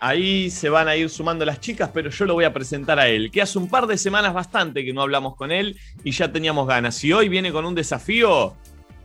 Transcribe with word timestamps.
Ahí 0.00 0.48
se 0.50 0.68
van 0.68 0.86
a 0.86 0.94
ir 0.94 1.10
sumando 1.10 1.44
las 1.44 1.60
chicas, 1.60 1.90
pero 1.92 2.08
yo 2.10 2.24
lo 2.24 2.34
voy 2.34 2.44
a 2.44 2.52
presentar 2.52 3.00
a 3.00 3.08
él, 3.08 3.30
que 3.32 3.42
hace 3.42 3.58
un 3.58 3.68
par 3.68 3.86
de 3.88 3.98
semanas 3.98 4.32
bastante 4.32 4.84
que 4.84 4.92
no 4.92 5.02
hablamos 5.02 5.34
con 5.34 5.50
él 5.50 5.76
y 6.04 6.12
ya 6.12 6.30
teníamos 6.30 6.68
ganas. 6.68 7.02
Y 7.02 7.12
hoy 7.12 7.28
viene 7.28 7.50
con 7.50 7.64
un 7.66 7.74
desafío 7.74 8.54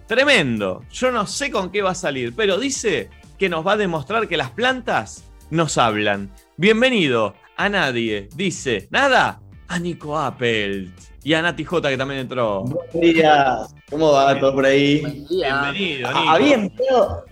tremendo. 0.07 0.83
Yo 0.91 1.11
no 1.11 1.25
sé 1.25 1.49
con 1.49 1.71
qué 1.71 1.81
va 1.81 1.91
a 1.91 1.95
salir, 1.95 2.33
pero 2.35 2.59
dice 2.59 3.09
que 3.39 3.49
nos 3.49 3.65
va 3.65 3.71
a 3.71 3.77
demostrar 3.77 4.27
que 4.27 4.37
las 4.37 4.51
plantas 4.51 5.23
nos 5.49 5.79
hablan. 5.79 6.31
Bienvenido 6.57 7.33
a 7.57 7.69
nadie, 7.69 8.29
dice 8.35 8.87
nada, 8.91 9.41
a 9.67 9.79
Nico 9.79 10.17
Appelt 10.19 10.91
y 11.23 11.33
a 11.33 11.41
Nati 11.41 11.63
J 11.63 11.89
que 11.89 11.97
también 11.97 12.19
entró. 12.21 12.61
Buenos 12.65 12.93
días, 13.15 13.75
¿cómo 13.89 14.11
va 14.11 14.39
todo 14.39 14.53
por 14.53 14.65
ahí? 14.67 14.99
Bienvenido, 15.27 16.07
Ah, 16.09 16.19
Nico. 16.19 16.29
Había 16.29 16.53
entrado, 16.55 17.25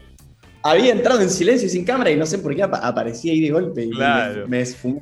había 0.63 0.91
entrado 0.91 1.21
en 1.21 1.29
silencio 1.29 1.67
y 1.67 1.69
sin 1.69 1.85
cámara 1.85 2.11
y 2.11 2.15
no 2.15 2.25
sé 2.25 2.39
por 2.39 2.55
qué 2.55 2.63
apa- 2.63 2.77
aparecía 2.79 3.31
ahí 3.33 3.41
de 3.41 3.51
golpe 3.51 3.85
y 3.85 3.89
Claro. 3.91 4.41
me, 4.43 4.47
me 4.47 4.61
esfumé. 4.61 5.01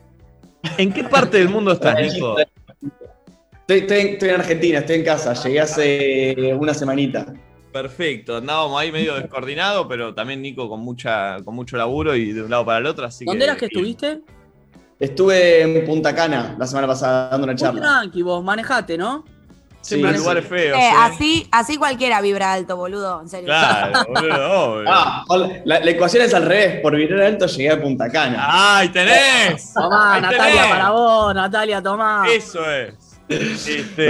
¿En 0.77 0.91
qué 0.91 1.03
parte 1.05 1.37
del 1.37 1.49
mundo 1.49 1.71
estás, 1.71 1.95
Nico? 2.01 2.35
Estoy, 2.39 3.77
estoy 3.79 3.99
en- 3.99 4.07
estoy 4.09 4.29
en 4.29 4.35
Argentina, 4.35 4.79
estoy 4.79 4.95
en 4.97 5.03
casa, 5.05 5.33
llegué 5.33 5.59
hace 5.61 6.53
una 6.59 6.73
semanita. 6.73 7.33
Perfecto, 7.71 8.37
andábamos 8.37 8.81
ahí 8.81 8.91
medio 8.91 9.13
descoordinados, 9.15 9.85
pero 9.87 10.13
también 10.15 10.41
Nico 10.41 10.67
con 10.67 10.79
mucha, 10.79 11.37
con 11.45 11.53
mucho 11.55 11.77
laburo 11.77 12.15
y 12.15 12.31
de 12.33 12.41
un 12.41 12.49
lado 12.49 12.65
para 12.65 12.79
el 12.79 12.87
otro, 12.87 13.05
así 13.05 13.25
¿Dónde 13.25 13.39
que. 13.39 13.43
eras 13.45 13.57
que 13.57 13.65
estuviste? 13.65 14.21
Estuve 14.99 15.61
en 15.61 15.85
Punta 15.85 16.13
Cana 16.15 16.55
la 16.59 16.65
semana 16.67 16.87
pasada 16.87 17.29
dando 17.29 17.43
una 17.45 17.53
Muy 17.53 17.59
charla. 17.61 17.79
tranqui, 17.81 18.21
vos 18.23 18.43
manejate, 18.43 18.97
¿no? 18.97 19.23
Siempre 19.81 20.09
Sí, 20.11 20.15
en 20.15 20.21
lugares 20.21 20.43
sí. 20.43 20.49
feos. 20.49 20.77
Eh, 20.77 20.81
¿eh? 20.87 20.91
así, 20.99 21.47
así 21.51 21.77
cualquiera 21.77 22.21
vibra 22.21 22.51
alto, 22.53 22.75
boludo, 22.75 23.21
en 23.21 23.29
serio. 23.29 23.45
Claro, 23.47 24.05
boludo, 24.13 24.63
obvio. 24.73 24.89
Ah, 24.91 25.23
la, 25.65 25.79
la 25.79 25.91
ecuación 25.91 26.23
es 26.23 26.33
al 26.33 26.45
revés, 26.45 26.81
por 26.81 26.95
vibrar 26.95 27.21
alto 27.23 27.45
llegué 27.47 27.71
a 27.71 27.81
Punta 27.81 28.09
Cana. 28.11 28.45
¡Ay, 28.77 28.89
tenés! 28.89 29.73
Tomá, 29.73 30.15
Ahí 30.15 30.21
Natalia, 30.21 30.53
tenés. 30.61 30.67
para 30.69 30.89
vos, 30.91 31.33
Natalia, 31.35 31.81
tomá. 31.81 32.25
Eso 32.29 32.69
es. 32.69 32.93
Este, 33.29 34.09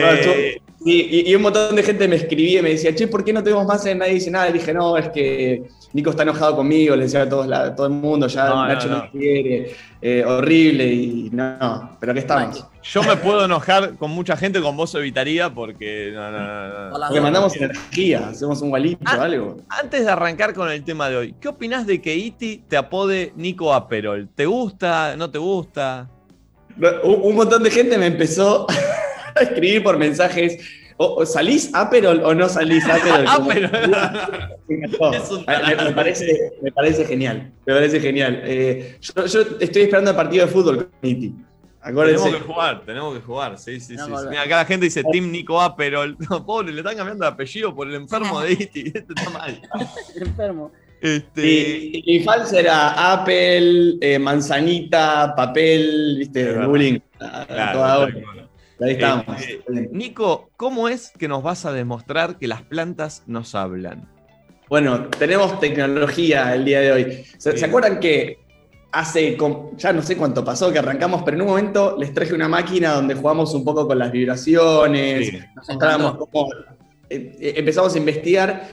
No, 0.60 0.69
y, 0.86 1.30
y 1.32 1.36
un 1.36 1.42
montón 1.42 1.76
de 1.76 1.84
gente 1.84 2.08
me 2.08 2.16
escribía 2.16 2.60
y 2.60 2.64
me 2.64 2.70
decía, 2.70 2.96
che, 2.96 3.08
¿por 3.08 3.24
qué 3.24 3.34
no 3.34 3.44
tuvimos 3.44 3.66
más 3.66 3.86
en 3.86 3.98
Nadie 3.98 4.14
Dice 4.14 4.32
Nada? 4.32 4.50
Y 4.50 4.54
dije, 4.54 4.74
no, 4.74 4.96
es 4.98 5.10
que 5.10 5.64
Nico 5.92 6.12
está 6.12 6.24
enojado 6.24 6.56
conmigo, 6.56 6.96
le 6.96 7.04
decía 7.04 7.24
a 7.24 7.30
todos 7.30 7.48
la- 7.48 7.76
todo 7.76 7.88
el 7.88 7.94
mundo, 7.94 8.28
ya 8.28 8.48
No, 8.48 8.66
Nacho 8.68 8.88
no, 8.88 9.10
quiere, 9.12 9.74
eh, 10.02 10.24
horrible, 10.26 10.86
y 10.86 11.30
no, 11.34 11.58
no, 11.58 11.98
pero 12.00 12.12
aquí 12.14 12.20
estamos. 12.20 12.66
yo 12.84 13.04
me 13.04 13.18
puedo 13.18 13.44
enojar 13.44 13.96
con 13.98 14.12
mucha 14.12 14.38
gente, 14.38 14.62
con 14.62 14.78
vos 14.78 14.94
evitaría 14.96 15.54
porque. 15.54 16.12
No, 16.14 16.32
no, 16.32 16.40
no, 16.40 16.68
no. 16.86 16.90
Por 16.92 17.00
las 17.00 17.10
Porque 17.10 17.22
mandamos 17.22 17.56
energía, 17.58 18.30
hacemos 18.30 18.62
un 18.62 18.70
gualito 18.70 19.02
Ah. 19.06 19.18
o 19.18 19.22
algo. 19.22 19.58
Antes 19.70 20.06
de 20.06 20.12
arrancar 20.12 20.54
con 20.54 20.70
el 20.72 20.84
tema 20.84 21.10
de 21.10 21.18
hoy, 21.18 21.36
¿qué 21.42 21.48
opinás 21.50 21.88
de 21.88 22.02
que 22.02 22.16
Iti 22.16 22.64
te 22.70 22.78
apode 22.78 23.34
Nico 23.36 23.74
Aperol? 23.74 24.30
¿Te 24.34 24.46
gusta? 24.46 25.16
¿No 25.18 25.30
te 25.30 25.40
gusta? 25.40 26.08
Un, 27.04 27.20
un 27.24 27.36
montón 27.36 27.64
de 27.64 27.72
gente 27.72 27.98
me 27.98 28.06
empezó 28.06 28.68
escribir 29.42 29.84
por 29.84 29.98
mensajes. 29.98 30.58
O, 31.02 31.22
o 31.22 31.26
¿Salís 31.26 31.74
Aperol 31.74 32.22
o 32.26 32.34
no 32.34 32.50
salís 32.50 32.84
Aperol? 32.86 33.26
Como- 33.36 33.52
Aperol. 33.52 33.72
Me 35.48 35.84
me 35.86 35.92
parece, 35.96 36.52
me 36.62 36.72
parece 36.72 37.06
genial. 37.06 37.52
Me 37.66 37.74
parece 37.74 38.00
genial. 38.00 38.42
Eh, 38.44 38.98
yo, 39.02 39.26
yo 39.26 39.42
estoy 39.60 39.84
esperando 39.84 40.12
el 40.12 40.18
partido 40.18 40.46
de 40.46 40.52
fútbol 40.52 40.78
con 40.78 41.10
Iti. 41.10 41.34
Acuérdense. 41.82 42.24
Tenemos 42.26 42.42
que 42.42 42.54
jugar, 42.54 42.82
tenemos 42.86 43.16
que 43.18 43.22
jugar, 43.22 43.58
sí, 43.58 43.80
sí, 43.80 43.96
No, 43.96 44.06
sí. 44.08 44.26
Mira, 44.30 44.42
acá 44.42 44.58
la 44.58 44.66
gente 44.66 44.86
dice 44.88 45.02
Team 45.10 45.32
Nico 45.32 45.62
Aperol. 45.62 46.18
No, 46.30 46.46
pobre, 46.46 46.74
le 46.74 46.80
están 46.82 46.98
cambiando 46.98 47.24
de 47.26 47.32
apellido 47.32 47.74
por 47.74 47.88
el 47.88 47.96
enfermo 47.96 48.42
de 48.42 48.52
Iti. 48.52 48.88
Este 48.94 49.06
está 49.16 49.30
mal. 49.30 49.62
Enfermo. 50.20 50.72
Este, 51.02 51.48
Y, 51.48 52.04
y 52.06 52.18
mi 52.20 52.24
fans 52.26 52.52
era 52.52 53.14
Apple, 53.14 53.96
eh, 54.02 54.20
manzanita, 54.20 55.34
papel, 55.34 56.16
viste, 56.20 56.52
bullying. 56.66 57.00
a- 57.22 57.42
a 57.44 57.46
claro, 57.46 57.72
toda 57.80 57.88
tal 57.88 58.02
hora. 58.04 58.14
cual. 58.26 58.49
Ahí 58.82 58.92
estamos. 58.92 59.42
Este, 59.42 59.90
Nico, 59.92 60.50
¿cómo 60.56 60.88
es 60.88 61.12
que 61.18 61.28
nos 61.28 61.44
vas 61.44 61.66
a 61.66 61.74
demostrar 61.74 62.38
que 62.38 62.48
las 62.48 62.62
plantas 62.62 63.24
nos 63.28 63.56
hablan? 63.56 64.08
Bueno, 64.70 65.08
tenemos 65.18 65.60
tecnología 65.60 66.54
el 66.54 66.66
día 66.66 66.80
de 66.80 66.92
hoy. 66.92 67.24
¿Se, 67.38 67.66
acuerdan 67.66 68.00
que 68.00 68.38
hace, 68.92 69.38
ya 69.78 69.92
no 69.92 70.02
sé 70.02 70.16
cuánto 70.16 70.46
pasó 70.46 70.72
que 70.72 70.80
arrancamos, 70.80 71.24
pero 71.24 71.36
en 71.36 71.42
un 71.42 71.48
momento 71.50 71.98
les 71.98 72.14
traje 72.14 72.34
una 72.34 72.48
máquina 72.48 72.94
donde 72.94 73.16
jugamos 73.16 73.54
un 73.54 73.64
poco 73.64 73.88
con 73.88 74.00
las 74.00 74.12
vibraciones, 74.12 75.28
Sí. 75.28 75.40
Nos 75.56 75.68
mostrábamos 75.68 76.14
encantó. 76.14 76.26
cómo 76.28 76.50
eh, 77.10 77.36
eh, 77.40 77.54
empezamos 77.58 77.96
a 77.96 77.98
investigar. 77.98 78.70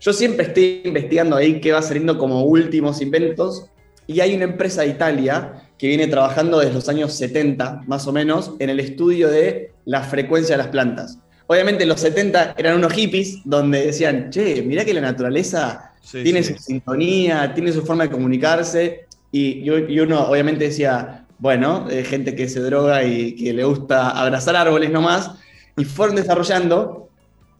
Yo 0.00 0.12
siempre 0.12 0.46
estoy 0.46 0.82
investigando 0.84 1.34
ahí 1.34 1.60
qué 1.60 1.72
va 1.72 1.82
saliendo 1.82 2.18
como 2.18 2.44
últimos 2.44 3.00
inventos. 3.00 3.70
Y 4.06 4.20
hay 4.20 4.34
una 4.34 4.44
empresa 4.44 4.82
de 4.82 4.88
Italia 4.88 5.67
que 5.78 5.86
viene 5.86 6.08
trabajando 6.08 6.58
desde 6.58 6.74
los 6.74 6.88
años 6.88 7.12
70, 7.14 7.84
más 7.86 8.06
o 8.06 8.12
menos, 8.12 8.54
en 8.58 8.70
el 8.70 8.80
estudio 8.80 9.28
de 9.28 9.72
la 9.84 10.02
frecuencia 10.02 10.56
de 10.56 10.62
las 10.62 10.72
plantas. 10.72 11.18
Obviamente 11.46 11.86
los 11.86 12.00
70 12.00 12.56
eran 12.58 12.76
unos 12.76 12.92
hippies 12.92 13.40
donde 13.44 13.86
decían, 13.86 14.30
che, 14.30 14.60
mirá 14.62 14.84
que 14.84 14.92
la 14.92 15.00
naturaleza 15.00 15.88
Sí, 16.00 16.22
tiene 16.22 16.42
sí. 16.42 16.54
su 16.54 16.62
sintonía, 16.62 17.52
tiene 17.54 17.70
su 17.70 17.82
forma 17.82 18.04
de 18.04 18.10
comunicarse. 18.10 19.06
Y, 19.30 19.68
uno 19.68 20.22
obviamente 20.22 20.64
decía, 20.64 21.26
bueno, 21.38 21.86
eh, 21.90 22.02
gente 22.02 22.34
que 22.34 22.48
se 22.48 22.60
droga 22.60 23.04
y 23.04 23.34
que 23.34 23.52
le 23.52 23.64
gusta 23.64 24.10
abrazar 24.10 24.56
árboles 24.56 24.90
nomás. 24.90 25.32
Y 25.76 25.84
fueron 25.84 26.16
desarrollando 26.16 27.10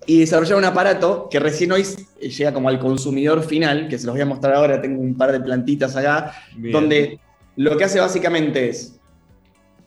y 0.06 0.20
desarrollaron 0.20 0.64
un 0.64 0.70
aparato 0.70 1.28
que 1.30 1.38
recién 1.38 1.72
hoy 1.72 1.84
llega 2.20 2.54
como 2.54 2.70
al 2.70 2.78
consumidor 2.78 3.44
final, 3.44 3.88
que 3.88 3.98
se 3.98 4.06
los 4.06 4.14
voy 4.14 4.22
a 4.22 4.26
mostrar 4.26 4.54
ahora, 4.54 4.80
tengo 4.80 5.00
un 5.02 5.14
par 5.14 5.30
de 5.30 5.40
plantitas 5.40 5.94
acá, 5.94 6.32
Bien. 6.56 6.72
donde 6.72 7.18
lo 7.58 7.76
que 7.76 7.84
hace 7.84 7.98
básicamente 8.00 8.68
es 8.70 8.94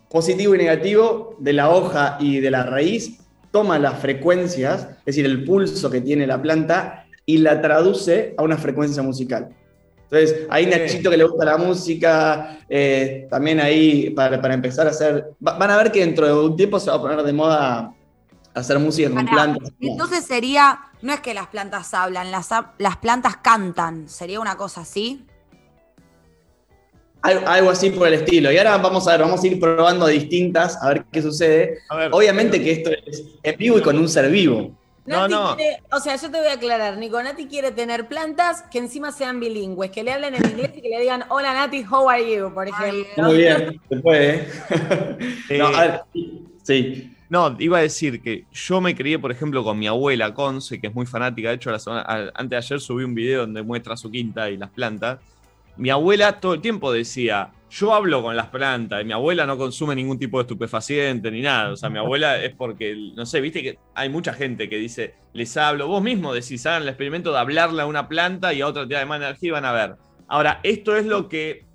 positivo 0.09 0.53
y 0.55 0.57
negativo 0.57 1.35
de 1.39 1.53
la 1.53 1.69
hoja 1.69 2.17
y 2.19 2.39
de 2.39 2.51
la 2.51 2.63
raíz, 2.63 3.17
toma 3.51 3.79
las 3.79 3.99
frecuencias, 3.99 4.87
es 4.99 5.05
decir, 5.05 5.25
el 5.25 5.43
pulso 5.45 5.89
que 5.89 6.01
tiene 6.01 6.27
la 6.27 6.41
planta, 6.41 7.05
y 7.25 7.37
la 7.37 7.61
traduce 7.61 8.33
a 8.37 8.43
una 8.43 8.57
frecuencia 8.57 9.01
musical. 9.03 9.49
Entonces, 10.03 10.47
ahí. 10.49 10.65
Nachito 10.65 11.09
que 11.09 11.15
le 11.15 11.23
gusta 11.23 11.45
la 11.45 11.57
música, 11.57 12.59
eh, 12.67 13.27
también 13.29 13.61
ahí 13.61 14.09
para, 14.09 14.41
para 14.41 14.53
empezar 14.53 14.85
a 14.87 14.89
hacer, 14.89 15.31
va- 15.45 15.57
van 15.57 15.71
a 15.71 15.77
ver 15.77 15.91
que 15.93 16.01
dentro 16.01 16.25
de 16.27 16.33
un 16.33 16.55
tiempo 16.57 16.77
se 16.79 16.89
va 16.89 16.97
a 16.97 17.01
poner 17.01 17.23
de 17.23 17.31
moda 17.31 17.93
hacer 18.53 18.77
música 18.79 19.09
con 19.09 19.23
Pará, 19.23 19.31
plantas. 19.31 19.71
Entonces 19.79 20.25
sería, 20.25 20.77
no 21.01 21.13
es 21.13 21.21
que 21.21 21.33
las 21.33 21.47
plantas 21.47 21.93
hablan, 21.93 22.31
las, 22.31 22.49
las 22.79 22.97
plantas 22.97 23.37
cantan, 23.37 24.09
sería 24.09 24.41
una 24.41 24.57
cosa 24.57 24.81
así. 24.81 25.25
Algo, 27.23 27.69
así 27.69 27.91
por 27.91 28.07
el 28.07 28.15
estilo. 28.15 28.51
Y 28.51 28.57
ahora 28.57 28.77
vamos 28.77 29.07
a 29.07 29.11
ver, 29.11 29.21
vamos 29.21 29.43
a 29.43 29.47
ir 29.47 29.59
probando 29.59 30.07
distintas, 30.07 30.81
a 30.81 30.89
ver 30.89 31.05
qué 31.11 31.21
sucede. 31.21 31.79
Ver, 31.95 32.09
Obviamente 32.11 32.61
que 32.63 32.71
esto 32.71 32.89
es 33.05 33.23
en 33.43 33.57
vivo 33.57 33.77
y 33.77 33.81
con 33.81 33.97
un 33.97 34.09
ser 34.09 34.29
vivo. 34.31 34.71
No, 35.05 35.21
Nati 35.27 35.33
no. 35.33 35.55
quiere- 35.55 35.81
o 35.91 35.99
sea, 35.99 36.15
yo 36.15 36.29
te 36.31 36.37
voy 36.39 36.47
a 36.47 36.53
aclarar, 36.53 36.97
Nico. 36.97 37.21
Nati 37.21 37.45
quiere 37.47 37.71
tener 37.71 38.07
plantas 38.07 38.63
que 38.71 38.77
encima 38.79 39.11
sean 39.11 39.39
bilingües, 39.39 39.91
que 39.91 40.03
le 40.03 40.13
hablen 40.13 40.35
en 40.35 40.45
inglés 40.45 40.71
y 40.75 40.81
que 40.81 40.89
le 40.89 40.99
digan, 41.01 41.23
hola 41.29 41.53
Nati, 41.53 41.83
how 41.89 42.09
are 42.09 42.23
you? 42.35 42.51
Por 42.53 42.67
ejemplo. 42.67 43.05
Muy 43.17 43.37
bien, 43.37 43.81
se 43.89 43.95
puede. 43.97 44.47
Eh, 45.49 45.57
No, 45.57 45.67
a 45.67 45.81
ver, 45.81 46.01
sí. 46.63 47.15
No, 47.29 47.55
iba 47.59 47.77
a 47.77 47.81
decir 47.81 48.21
que 48.21 48.45
yo 48.51 48.81
me 48.81 48.93
crié, 48.95 49.17
por 49.17 49.31
ejemplo, 49.31 49.63
con 49.63 49.77
mi 49.79 49.87
abuela 49.87 50.33
Conce, 50.33 50.81
que 50.81 50.87
es 50.87 50.93
muy 50.93 51.05
fanática. 51.05 51.49
De 51.49 51.55
hecho, 51.55 51.71
la 51.71 51.79
semana- 51.79 52.01
a- 52.01 52.31
antes 52.35 52.49
de 52.49 52.57
ayer 52.57 52.79
subí 52.81 53.03
un 53.03 53.15
video 53.15 53.41
donde 53.41 53.61
muestra 53.63 53.95
su 53.95 54.09
quinta 54.11 54.49
y 54.49 54.57
las 54.57 54.69
plantas. 54.69 55.19
Mi 55.81 55.89
abuela 55.89 56.39
todo 56.39 56.53
el 56.53 56.61
tiempo 56.61 56.91
decía, 56.91 57.53
yo 57.71 57.95
hablo 57.95 58.21
con 58.21 58.35
las 58.35 58.49
plantas, 58.49 59.01
y 59.01 59.03
mi 59.03 59.13
abuela 59.13 59.47
no 59.47 59.57
consume 59.57 59.95
ningún 59.95 60.19
tipo 60.19 60.37
de 60.37 60.43
estupefaciente 60.43 61.31
ni 61.31 61.41
nada. 61.41 61.71
O 61.71 61.75
sea, 61.75 61.89
mi 61.89 61.97
abuela 61.97 62.39
es 62.43 62.53
porque, 62.53 62.95
no 63.15 63.25
sé, 63.25 63.41
viste 63.41 63.63
que 63.63 63.79
hay 63.95 64.07
mucha 64.07 64.31
gente 64.31 64.69
que 64.69 64.77
dice, 64.77 65.15
les 65.33 65.57
hablo, 65.57 65.87
vos 65.87 66.03
mismo 66.03 66.35
decís, 66.35 66.63
hagan 66.67 66.83
el 66.83 66.89
experimento 66.89 67.31
de 67.31 67.39
hablarle 67.39 67.81
a 67.81 67.87
una 67.87 68.07
planta 68.07 68.53
y 68.53 68.61
a 68.61 68.67
otra 68.67 68.87
te 68.87 68.93
da 68.93 69.03
más 69.07 69.19
energía 69.21 69.47
y 69.47 69.51
van 69.53 69.65
a 69.65 69.71
ver. 69.71 69.95
Ahora, 70.27 70.59
esto 70.61 70.95
es 70.95 71.07
lo 71.07 71.27
que 71.27 71.65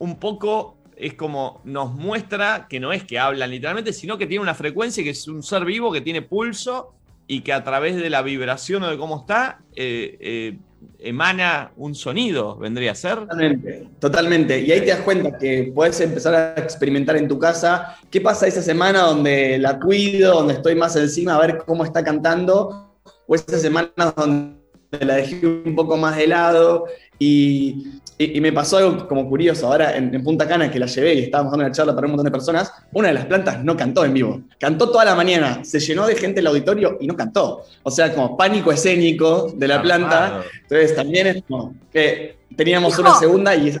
un 0.00 0.18
poco 0.18 0.78
es 0.96 1.14
como 1.14 1.62
nos 1.64 1.94
muestra 1.94 2.66
que 2.68 2.80
no 2.80 2.92
es 2.92 3.04
que 3.04 3.20
hablan 3.20 3.48
literalmente, 3.48 3.92
sino 3.92 4.18
que 4.18 4.26
tiene 4.26 4.42
una 4.42 4.54
frecuencia 4.54 5.04
que 5.04 5.10
es 5.10 5.28
un 5.28 5.44
ser 5.44 5.64
vivo 5.64 5.92
que 5.92 6.00
tiene 6.00 6.22
pulso 6.22 6.96
y 7.28 7.42
que 7.42 7.52
a 7.52 7.62
través 7.62 7.94
de 7.94 8.10
la 8.10 8.22
vibración 8.22 8.82
o 8.82 8.90
de 8.90 8.98
cómo 8.98 9.20
está, 9.20 9.60
eh, 9.76 10.18
eh, 10.20 10.58
emana 10.98 11.72
un 11.76 11.94
sonido, 11.94 12.56
vendría 12.56 12.92
a 12.92 12.94
ser. 12.94 13.18
Totalmente, 13.20 13.88
totalmente. 13.98 14.60
Y 14.60 14.72
ahí 14.72 14.80
te 14.80 14.86
das 14.86 15.00
cuenta 15.00 15.36
que 15.36 15.72
puedes 15.74 16.00
empezar 16.00 16.34
a 16.34 16.54
experimentar 16.60 17.16
en 17.16 17.28
tu 17.28 17.38
casa. 17.38 17.96
¿Qué 18.10 18.20
pasa 18.20 18.46
esa 18.46 18.62
semana 18.62 19.00
donde 19.02 19.58
la 19.58 19.78
cuido, 19.78 20.34
donde 20.34 20.54
estoy 20.54 20.74
más 20.74 20.96
encima 20.96 21.36
a 21.36 21.40
ver 21.40 21.58
cómo 21.66 21.84
está 21.84 22.02
cantando? 22.04 22.94
O 23.26 23.34
esa 23.34 23.58
semana 23.58 23.90
donde 24.16 24.56
la 25.00 25.16
dejé 25.16 25.46
un 25.46 25.74
poco 25.74 25.96
más 25.96 26.16
de 26.16 26.26
lado. 26.26 26.86
Y, 27.24 27.86
y- 28.18 28.38
y 28.38 28.40
me 28.40 28.52
pasó 28.52 28.78
algo 28.78 29.06
como 29.06 29.28
curioso. 29.28 29.66
Ahora 29.68 29.96
en, 29.96 30.12
en 30.14 30.24
Punta 30.24 30.46
Cana, 30.48 30.70
que 30.70 30.78
la 30.80 30.86
llevé 30.86 31.14
y 31.14 31.18
estábamos 31.24 31.52
dando 31.52 31.66
una 31.66 31.74
charla 31.74 31.94
para 31.94 32.06
un 32.06 32.12
montón 32.12 32.24
de 32.24 32.30
personas, 32.32 32.72
una 32.92 33.08
de 33.08 33.14
las 33.14 33.26
plantas 33.26 33.62
no 33.62 33.76
cantó 33.76 34.04
en 34.04 34.14
vivo. 34.14 34.40
Cantó 34.58 34.90
toda 34.90 35.04
la 35.04 35.14
mañana, 35.14 35.64
se 35.64 35.78
llenó 35.78 36.06
de 36.06 36.16
gente 36.16 36.40
el 36.40 36.46
auditorio 36.48 36.98
y 37.00 37.06
no 37.06 37.14
cantó. 37.16 37.62
O 37.84 37.90
sea, 37.90 38.12
como 38.14 38.36
pánico 38.36 38.72
escénico 38.72 39.52
de 39.54 39.68
la 39.68 39.80
planta. 39.80 40.42
Entonces 40.62 40.96
también 40.96 41.26
es 41.28 41.42
como 41.48 41.74
que 41.92 42.36
teníamos 42.56 42.98
una 42.98 43.14
segunda 43.14 43.54
y 43.54 43.68
esa 43.68 43.80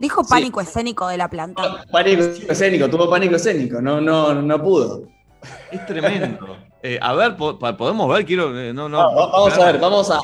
Dijo 0.00 0.22
Sí. 0.22 0.30
pánico 0.30 0.60
escénico 0.60 1.08
de 1.08 1.16
la 1.16 1.28
planta. 1.28 1.84
Pánico 1.90 2.22
escénico, 2.48 2.88
tuvo 2.88 3.10
pánico 3.10 3.34
escénico, 3.34 3.80
no, 3.82 4.00
no, 4.00 4.32
no 4.34 4.62
pudo. 4.62 5.08
Es 5.72 5.84
tremendo. 5.86 6.56
Eh, 6.82 6.98
a 7.02 7.12
ver, 7.14 7.36
po- 7.36 7.58
podemos 7.58 8.08
ver, 8.08 8.24
quiero. 8.24 8.56
eh, 8.58 8.72
No, 8.72 8.88
no. 8.88 8.98
Va- 8.98 9.14
va- 9.14 9.32
vamos 9.32 9.58
a 9.58 9.64
ver, 9.66 9.78
vamos 9.80 10.10
a. 10.10 10.20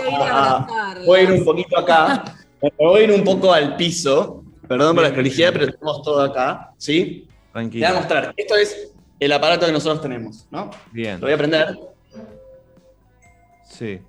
Voy 1.04 1.20
a 1.20 1.22
ir 1.22 1.32
un 1.32 1.44
poquito 1.44 1.78
acá. 1.78 2.24
Me 2.62 2.70
voy 2.78 3.00
a 3.00 3.04
ir 3.04 3.12
un 3.12 3.24
poco 3.24 3.52
al 3.52 3.76
piso. 3.76 4.42
Perdón 4.68 4.94
por 4.94 5.04
la 5.04 5.12
prolijidad, 5.12 5.52
pero 5.52 5.66
tenemos 5.72 6.02
todo 6.02 6.22
acá. 6.22 6.72
¿Sí? 6.78 7.26
Te 7.28 7.52
Tranquilo. 7.52 7.86
voy 7.86 7.96
a 7.96 7.98
mostrar. 8.00 8.34
Esto 8.36 8.56
es 8.56 8.92
el 9.20 9.32
aparato 9.32 9.66
que 9.66 9.72
nosotros 9.72 10.00
tenemos, 10.00 10.46
¿no? 10.50 10.70
Bien. 10.92 11.20
Lo 11.20 11.26
voy 11.26 11.34
a 11.34 11.36
prender. 11.38 11.78
Sí. 13.68 14.00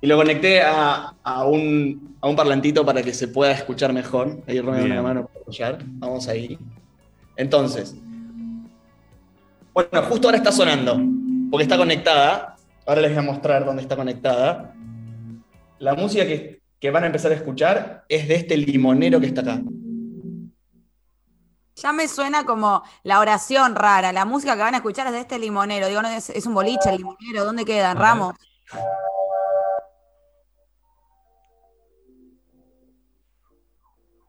Y 0.00 0.06
lo 0.06 0.16
conecté 0.16 0.62
a, 0.62 1.14
a 1.22 1.44
un, 1.44 2.16
a 2.20 2.28
un 2.28 2.34
parlantito 2.34 2.84
para 2.84 3.02
que 3.02 3.12
se 3.12 3.28
pueda 3.28 3.52
escuchar 3.52 3.92
mejor. 3.92 4.38
Ahí 4.48 4.58
Romeo 4.60 4.84
una 4.86 5.02
mano 5.02 5.26
para 5.26 5.40
apoyar. 5.42 5.78
Vamos 5.84 6.26
ahí. 6.28 6.58
Entonces. 7.36 7.94
Bueno, 9.74 10.02
justo 10.08 10.26
ahora 10.28 10.38
está 10.38 10.50
sonando. 10.50 10.98
Porque 11.50 11.64
está 11.64 11.76
conectada. 11.76 12.56
Ahora 12.86 13.00
les 13.02 13.10
voy 13.10 13.18
a 13.18 13.22
mostrar 13.22 13.64
dónde 13.64 13.82
está 13.82 13.96
conectada. 13.96 14.74
La 15.78 15.94
música 15.94 16.24
que, 16.26 16.62
que 16.78 16.90
van 16.90 17.04
a 17.04 17.06
empezar 17.06 17.32
a 17.32 17.34
escuchar 17.34 18.04
es 18.08 18.28
de 18.28 18.34
este 18.36 18.56
limonero 18.56 19.20
que 19.20 19.26
está 19.26 19.40
acá. 19.40 19.60
Ya 21.76 21.92
me 21.92 22.08
suena 22.08 22.44
como 22.44 22.82
la 23.02 23.20
oración 23.20 23.74
rara. 23.74 24.12
La 24.12 24.24
música 24.24 24.54
que 24.54 24.62
van 24.62 24.74
a 24.74 24.78
escuchar 24.78 25.06
es 25.06 25.12
de 25.12 25.20
este 25.20 25.38
limonero. 25.38 25.88
Digo, 25.88 26.02
no, 26.02 26.08
es, 26.08 26.30
es 26.30 26.46
un 26.46 26.54
boliche 26.54 26.90
el 26.90 26.98
limonero. 26.98 27.44
¿Dónde 27.44 27.64
quedan? 27.64 27.96
Ramos. 27.96 28.34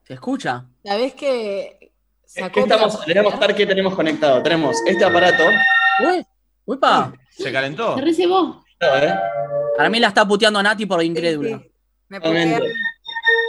¿Se 0.05 0.13
escucha? 0.13 0.65
¿Sabés 0.83 1.13
que 1.13 1.91
¿Qué 2.33 2.61
estamos, 2.61 3.05
les 3.07 3.17
voy 3.17 3.25
a 3.25 3.29
mostrar 3.29 3.55
qué 3.55 3.65
tenemos 3.65 3.93
conectado. 3.93 4.41
Tenemos 4.41 4.77
este 4.85 5.03
aparato. 5.03 5.43
Uy, 5.99 6.25
upa. 6.65 7.13
¿Se 7.29 7.51
calentó? 7.51 7.95
Se 7.95 8.01
recebó. 8.01 8.63
¿eh? 8.79 9.13
Para 9.77 9.89
mí 9.89 9.99
la 9.99 10.07
está 10.07 10.27
puteando 10.27 10.59
a 10.59 10.63
Nati 10.63 10.85
por 10.85 11.03
incrédula. 11.03 11.57
Sí, 11.57 11.63
sí. 11.63 11.71
Me 12.09 12.21
putea. 12.21 12.59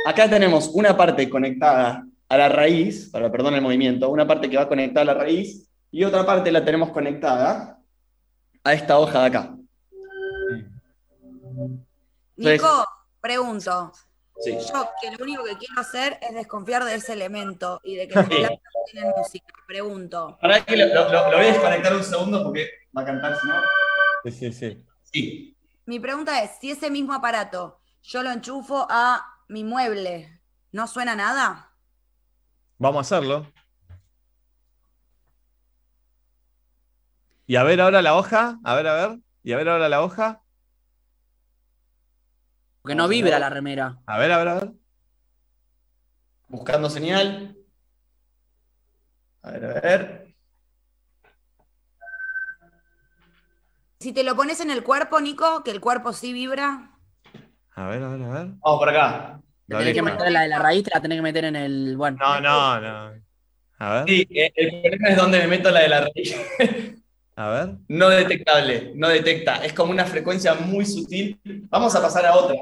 Acá 0.07 0.29
tenemos 0.29 0.71
una 0.75 0.97
parte 0.97 1.29
conectada 1.29 2.05
a 2.29 2.37
la 2.37 2.49
raíz, 2.49 3.11
para 3.11 3.31
perdón 3.31 3.55
el 3.55 3.63
movimiento, 3.63 4.09
una 4.09 4.27
parte 4.27 4.49
que 4.49 4.57
va 4.57 4.69
conectada 4.69 5.03
a 5.03 5.15
la 5.15 5.15
raíz 5.15 5.69
y 5.91 6.05
otra 6.05 6.25
parte 6.25 6.51
la 6.51 6.65
tenemos 6.65 6.91
conectada 6.91 7.79
a 8.65 8.73
esta 8.73 8.99
hoja 8.99 9.21
de 9.21 9.27
acá. 9.27 9.55
Nico, 12.37 12.87
pregunto. 13.21 13.93
Sí. 14.43 14.59
Yo 14.73 14.91
que 15.01 15.11
lo 15.17 15.23
único 15.25 15.45
que 15.45 15.57
quiero 15.57 15.81
hacer 15.81 16.19
es 16.21 16.35
desconfiar 16.35 16.85
de 16.85 16.95
ese 16.97 17.13
elemento 17.13 17.81
y 17.85 17.95
de 17.97 18.09
que 18.09 18.15
las 18.15 18.27
Sí. 18.29 18.37
tienen 18.91 19.13
música. 19.17 19.47
Pregunto. 19.67 20.39
Ahora 20.43 20.65
que 20.65 20.77
lo, 20.77 20.87
lo- 20.87 21.09
lo- 21.13 21.31
lo 21.31 21.37
voy 21.37 21.47
a 21.47 21.53
desconectar 21.53 21.95
un 21.95 22.03
segundo 22.05 22.43
porque 22.43 22.69
va 22.97 23.03
a 23.03 23.05
cantar, 23.05 23.39
si 23.41 23.47
no. 23.47 23.55
Sí, 24.25 24.31
sí, 24.33 24.53
sí. 24.53 24.85
Sí. 25.13 25.57
Mi 25.87 25.99
pregunta 26.01 26.43
es, 26.43 26.51
si 26.61 26.71
ese 26.73 26.91
mismo 26.91 27.13
aparato 27.15 27.81
yo 28.03 28.23
lo 28.23 28.31
enchufo 28.31 28.87
a 28.91 29.25
mi 29.49 29.63
mueble, 29.65 30.41
¿no 30.73 30.87
suena 30.89 31.15
nada? 31.15 31.73
Vamos 32.79 32.99
a 33.13 33.17
hacerlo. 33.17 33.53
Y 37.47 37.57
a 37.57 37.63
ver 37.63 37.81
ahora 37.81 38.03
la 38.03 38.17
hoja. 38.17 38.59
A 38.65 38.75
ver, 38.75 38.87
a 38.87 38.95
ver. 38.95 39.19
Y 39.43 39.53
a 39.53 39.57
ver 39.57 39.69
ahora 39.69 39.89
la 39.89 40.03
hoja. 40.03 40.42
Porque 42.83 42.97
no 42.97 43.07
vibra 43.07 43.39
la 43.39 43.49
remera. 43.49 43.99
A 44.07 44.19
ver, 44.19 44.33
a 44.33 44.39
ver, 44.39 44.49
a 44.49 44.55
ver. 44.55 44.71
Buscando 46.49 46.91
señal. 46.91 47.57
A 49.43 49.51
ver, 49.53 49.65
a 49.65 49.81
ver. 49.81 50.35
Si 54.01 54.13
te 54.13 54.25
lo 54.25 54.35
pones 54.35 54.61
en 54.61 54.73
el 54.73 54.83
cuerpo, 54.83 55.21
Nico, 55.21 55.63
que 55.63 55.71
el 55.71 55.81
cuerpo 55.81 56.13
sí 56.13 56.33
vibra. 56.33 56.91
A 57.77 57.87
ver, 57.87 58.03
a 58.03 58.09
ver, 58.09 58.23
a 58.23 58.29
ver. 58.29 58.47
Vamos 58.59 58.79
por 58.81 58.89
acá. 58.89 59.41
Te 59.69 59.75
La 59.75 59.79
tenés 59.79 59.95
que 59.95 60.03
meter 60.03 60.33
la 60.33 60.41
de 60.43 60.49
la 60.49 60.59
raíz, 60.59 60.83
te 60.83 60.91
la 60.93 61.01
tenés 61.01 61.19
que 61.19 61.23
meter 61.23 61.45
en 61.45 61.55
el. 61.57 61.97
Bueno. 61.97 62.19
No, 62.21 62.41
no, 62.41 62.81
no. 62.81 63.23
A 63.79 63.95
ver, 63.95 64.09
Sí, 64.09 64.27
eh, 64.31 64.53
el 64.57 64.81
problema 64.83 65.09
es 65.09 65.17
donde 65.17 65.39
me 65.39 65.47
meto 65.47 65.71
la 65.71 65.81
de 65.81 65.89
la 65.89 66.01
raíz. 66.01 66.37
a 67.37 67.49
ver. 67.49 67.75
No 67.89 68.09
detectable, 68.09 68.93
no 68.95 69.09
detecta. 69.09 69.65
Es 69.65 69.73
como 69.73 69.91
una 69.93 70.05
frecuencia 70.05 70.55
muy 70.55 70.85
sutil. 70.85 71.41
Vamos 71.71 71.95
a 71.95 72.03
pasar 72.03 72.27
a 72.27 72.35
otra. 72.37 72.57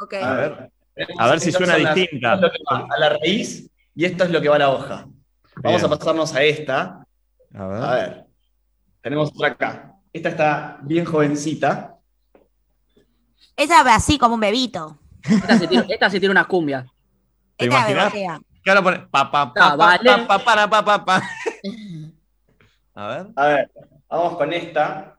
Ok. 0.00 0.14
A 0.14 0.34
ver. 0.34 0.70
A 1.18 1.30
ver 1.30 1.40
si 1.40 1.50
suena 1.52 1.78
las- 1.78 1.94
distinta. 1.94 2.34
esto 2.34 2.46
es 2.46 2.52
lo 2.52 2.58
que 2.58 2.74
va 2.74 2.86
a 2.94 2.98
la 2.98 3.08
raíz 3.10 3.70
y 3.94 4.04
esto 4.04 4.24
es 4.24 4.30
lo 4.30 4.40
que 4.42 4.48
va 4.48 4.56
a 4.56 4.58
la 4.60 4.70
hoja. 4.70 5.06
Vamos 5.56 5.80
Bien. 5.82 5.92
a 5.92 5.96
pasarnos 5.98 6.34
a 6.34 6.42
esta. 6.42 7.06
A 7.54 7.66
ver. 7.66 7.82
A 7.82 7.94
ver. 7.94 8.24
Tenemos 9.00 9.30
otra 9.34 9.48
acá. 9.48 9.94
Esta 10.12 10.28
está 10.28 10.78
bien 10.82 11.04
jovencita. 11.04 11.96
Esa 13.56 13.82
va 13.82 13.94
así 13.94 14.18
como 14.18 14.34
un 14.34 14.40
bebito. 14.40 14.98
Esta 15.22 15.58
se 15.58 15.66
tira, 15.68 15.84
esta 15.88 16.10
se 16.10 16.20
tira 16.20 16.32
unas 16.32 16.46
cumbias. 16.46 16.84
¿Te 17.56 17.66
Esta 17.66 17.90
imaginas? 17.90 18.12
¿Qué 18.62 18.70
ahora 18.70 18.82
pone? 18.82 18.98
Pa, 19.10 19.30
pa, 19.30 19.52
pa, 19.52 19.70
pa, 19.70 19.76
vale. 19.76 20.04
pa, 20.10 20.26
pa, 20.26 20.38
para, 20.38 20.70
pa, 20.70 20.84
pa, 20.84 21.04
pa. 21.04 21.22
A 22.94 23.06
ver. 23.08 23.26
A 23.36 23.46
ver, 23.46 23.70
vamos 24.16 24.36
con 24.36 24.52
esta. 24.52 25.18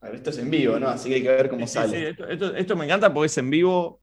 A 0.00 0.06
ver, 0.06 0.14
esto 0.16 0.30
es 0.30 0.38
en 0.38 0.50
vivo, 0.50 0.78
¿no? 0.78 0.88
Así 0.88 1.08
que 1.08 1.16
hay 1.16 1.22
que 1.22 1.28
ver 1.28 1.48
cómo 1.50 1.66
Sí, 1.66 1.74
sale. 1.74 1.98
sí, 1.98 2.04
esto, 2.06 2.28
esto- 2.28 2.54
esto 2.54 2.76
me 2.76 2.84
encanta 2.84 3.12
porque 3.12 3.26
es 3.26 3.38
en 3.38 3.50
vivo. 3.50 4.00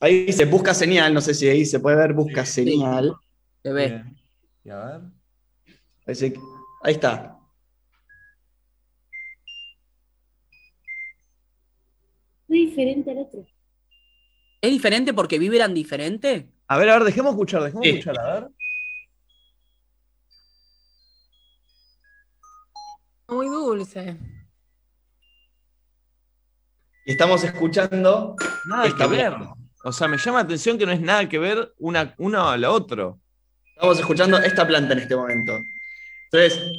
Ahí 0.00 0.26
dice 0.26 0.44
busca 0.44 0.74
señal, 0.74 1.12
no 1.14 1.20
sé 1.20 1.34
si 1.34 1.48
ahí 1.48 1.64
se 1.64 1.80
puede 1.80 1.96
ver 1.96 2.12
busca 2.12 2.44
Sí. 2.46 2.64
señal. 2.64 3.14
Se 3.62 3.72
ve. 3.72 3.88
Bien. 3.88 4.16
Y 4.64 4.70
a 4.70 4.84
ver. 4.84 5.00
Ahí, 6.06 6.14
se- 6.14 6.34
ahí 6.82 6.92
está. 6.94 7.38
Es 12.48 12.48
diferente 12.48 13.10
al 13.10 13.18
otro. 13.18 13.46
¿Es 14.60 14.70
diferente 14.70 15.12
porque 15.14 15.38
vibran 15.38 15.74
diferente? 15.74 16.48
A 16.68 16.78
ver, 16.78 16.88
a 16.90 16.94
ver, 16.94 17.04
dejemos 17.04 17.32
escuchar, 17.32 17.62
dejemos 17.62 17.84
Sí. 17.84 17.90
escuchar, 17.90 18.18
a 18.18 18.34
ver. 18.40 18.48
Muy 23.28 23.46
dulce. 23.46 24.16
Y 27.06 27.12
estamos 27.12 27.44
escuchando. 27.44 28.36
Nada 28.66 28.86
Está 28.86 29.04
que 29.04 29.10
ver. 29.10 29.36
bien. 29.36 29.50
O 29.84 29.92
sea, 29.92 30.08
me 30.08 30.16
llama 30.16 30.38
la 30.38 30.44
atención 30.44 30.78
que 30.78 30.86
no 30.86 30.92
es 30.92 31.00
nada 31.00 31.28
que 31.28 31.38
ver 31.38 31.74
una, 31.78 32.14
uno 32.18 32.48
a 32.48 32.56
la 32.56 32.70
otro. 32.70 33.20
Estamos 33.74 33.98
escuchando 33.98 34.38
esta 34.38 34.66
planta 34.66 34.94
en 34.94 35.00
este 35.00 35.16
momento. 35.16 35.52
Entonces, 36.32 36.72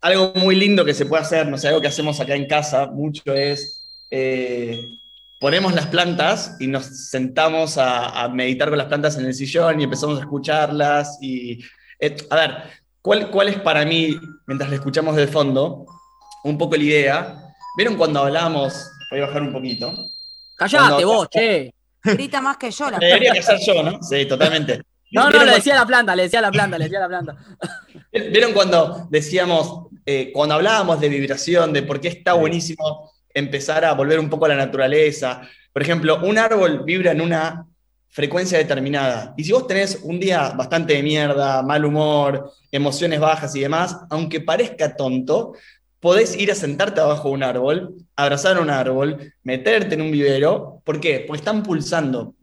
algo 0.00 0.32
muy 0.36 0.54
lindo 0.54 0.84
que 0.84 0.94
se 0.94 1.06
puede 1.06 1.22
hacer, 1.22 1.46
no 1.48 1.58
sé, 1.58 1.68
algo 1.68 1.80
que 1.80 1.88
hacemos 1.88 2.20
acá 2.20 2.34
en 2.34 2.46
casa 2.46 2.86
mucho 2.86 3.32
es 3.34 3.82
eh, 4.10 4.80
ponemos 5.40 5.74
las 5.74 5.88
plantas 5.88 6.56
y 6.60 6.66
nos 6.66 6.86
sentamos 7.10 7.76
a, 7.76 8.22
a 8.22 8.28
meditar 8.28 8.68
con 8.70 8.78
las 8.78 8.86
plantas 8.86 9.18
en 9.18 9.26
el 9.26 9.34
sillón 9.34 9.80
y 9.80 9.84
empezamos 9.84 10.18
a 10.18 10.22
escucharlas. 10.22 11.18
Y, 11.20 11.62
eh, 12.00 12.16
a 12.30 12.36
ver, 12.36 12.62
¿cuál, 13.04 13.30
¿cuál 13.30 13.48
es 13.48 13.60
para 13.60 13.84
mí, 13.84 14.18
mientras 14.46 14.70
le 14.70 14.76
escuchamos 14.76 15.14
de 15.14 15.26
fondo, 15.26 15.84
un 16.42 16.56
poco 16.56 16.74
la 16.74 16.82
idea? 16.82 17.54
¿Vieron 17.76 17.96
cuando 17.96 18.20
hablamos? 18.20 18.90
Voy 19.10 19.20
a 19.20 19.26
bajar 19.26 19.42
un 19.42 19.52
poquito. 19.52 19.92
Callate 20.56 20.88
Cuando- 20.88 21.06
vos, 21.06 21.28
che. 21.28 21.72
Grita 22.02 22.40
más 22.40 22.56
que 22.58 22.70
yo 22.70 22.90
la 22.90 22.98
Debería 22.98 23.32
que 23.32 23.42
ser 23.42 23.58
yo, 23.60 23.82
¿no? 23.82 24.02
Sí, 24.02 24.26
totalmente. 24.26 24.82
No, 25.12 25.24
no, 25.24 25.30
¿Vieron 25.30 25.46
le 25.46 25.54
decía 25.54 25.74
a 25.74 25.80
la 25.80 25.86
planta, 25.86 26.16
le 26.16 26.24
decía 26.24 26.38
a 26.38 26.42
la 26.42 26.50
planta, 26.50 26.78
le 26.78 26.84
decía 26.84 26.98
a 26.98 27.02
la 27.02 27.08
planta. 27.08 27.36
¿Vieron 28.12 28.52
cuando 28.52 29.06
decíamos, 29.10 29.88
eh, 30.04 30.30
cuando 30.32 30.54
hablábamos 30.54 31.00
de 31.00 31.08
vibración, 31.08 31.72
de 31.72 31.82
por 31.82 32.00
qué 32.00 32.08
está 32.08 32.34
buenísimo 32.34 33.10
empezar 33.32 33.84
a 33.84 33.92
volver 33.92 34.18
un 34.18 34.28
poco 34.28 34.46
a 34.46 34.48
la 34.48 34.56
naturaleza? 34.56 35.42
Por 35.72 35.82
ejemplo, 35.82 36.20
un 36.24 36.38
árbol 36.38 36.84
vibra 36.84 37.12
en 37.12 37.20
una 37.20 37.66
frecuencia 38.14 38.58
determinada. 38.58 39.34
Y 39.36 39.42
si 39.42 39.50
vos 39.50 39.66
tenés 39.66 39.98
un 40.04 40.20
día 40.20 40.50
bastante 40.50 40.94
de 40.94 41.02
mierda, 41.02 41.62
mal 41.62 41.84
humor, 41.84 42.52
emociones 42.70 43.18
bajas 43.18 43.56
y 43.56 43.60
demás, 43.60 43.98
aunque 44.08 44.40
parezca 44.40 44.94
tonto, 44.94 45.54
podés 45.98 46.36
ir 46.36 46.52
a 46.52 46.54
sentarte 46.54 47.00
abajo 47.00 47.30
de 47.30 47.34
un 47.34 47.42
árbol, 47.42 47.96
abrazar 48.14 48.60
un 48.60 48.70
árbol, 48.70 49.34
meterte 49.42 49.96
en 49.96 50.02
un 50.02 50.12
vivero. 50.12 50.80
¿Por 50.84 51.00
qué? 51.00 51.24
Porque 51.26 51.40
están 51.40 51.64
pulsando. 51.64 52.36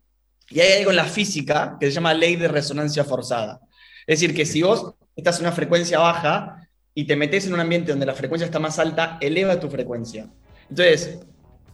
Y 0.49 0.59
hay 0.59 0.79
algo 0.79 0.89
en 0.89 0.97
la 0.97 1.05
física 1.05 1.77
que 1.79 1.85
se 1.85 1.93
llama 1.93 2.13
ley 2.13 2.35
de 2.35 2.49
resonancia 2.49 3.05
forzada. 3.05 3.61
Es 4.05 4.19
decir, 4.19 4.35
que 4.35 4.45
si 4.45 4.61
vos 4.61 4.93
estás 5.15 5.39
en 5.39 5.45
una 5.45 5.55
frecuencia 5.55 5.99
baja 5.99 6.67
y 6.93 7.05
te 7.05 7.15
metes 7.15 7.47
en 7.47 7.53
un 7.53 7.61
ambiente 7.61 7.91
donde 7.91 8.05
la 8.05 8.13
frecuencia 8.13 8.45
está 8.45 8.59
más 8.59 8.77
alta, 8.77 9.17
eleva 9.21 9.57
tu 9.57 9.69
frecuencia. 9.69 10.27
Entonces, 10.69 11.19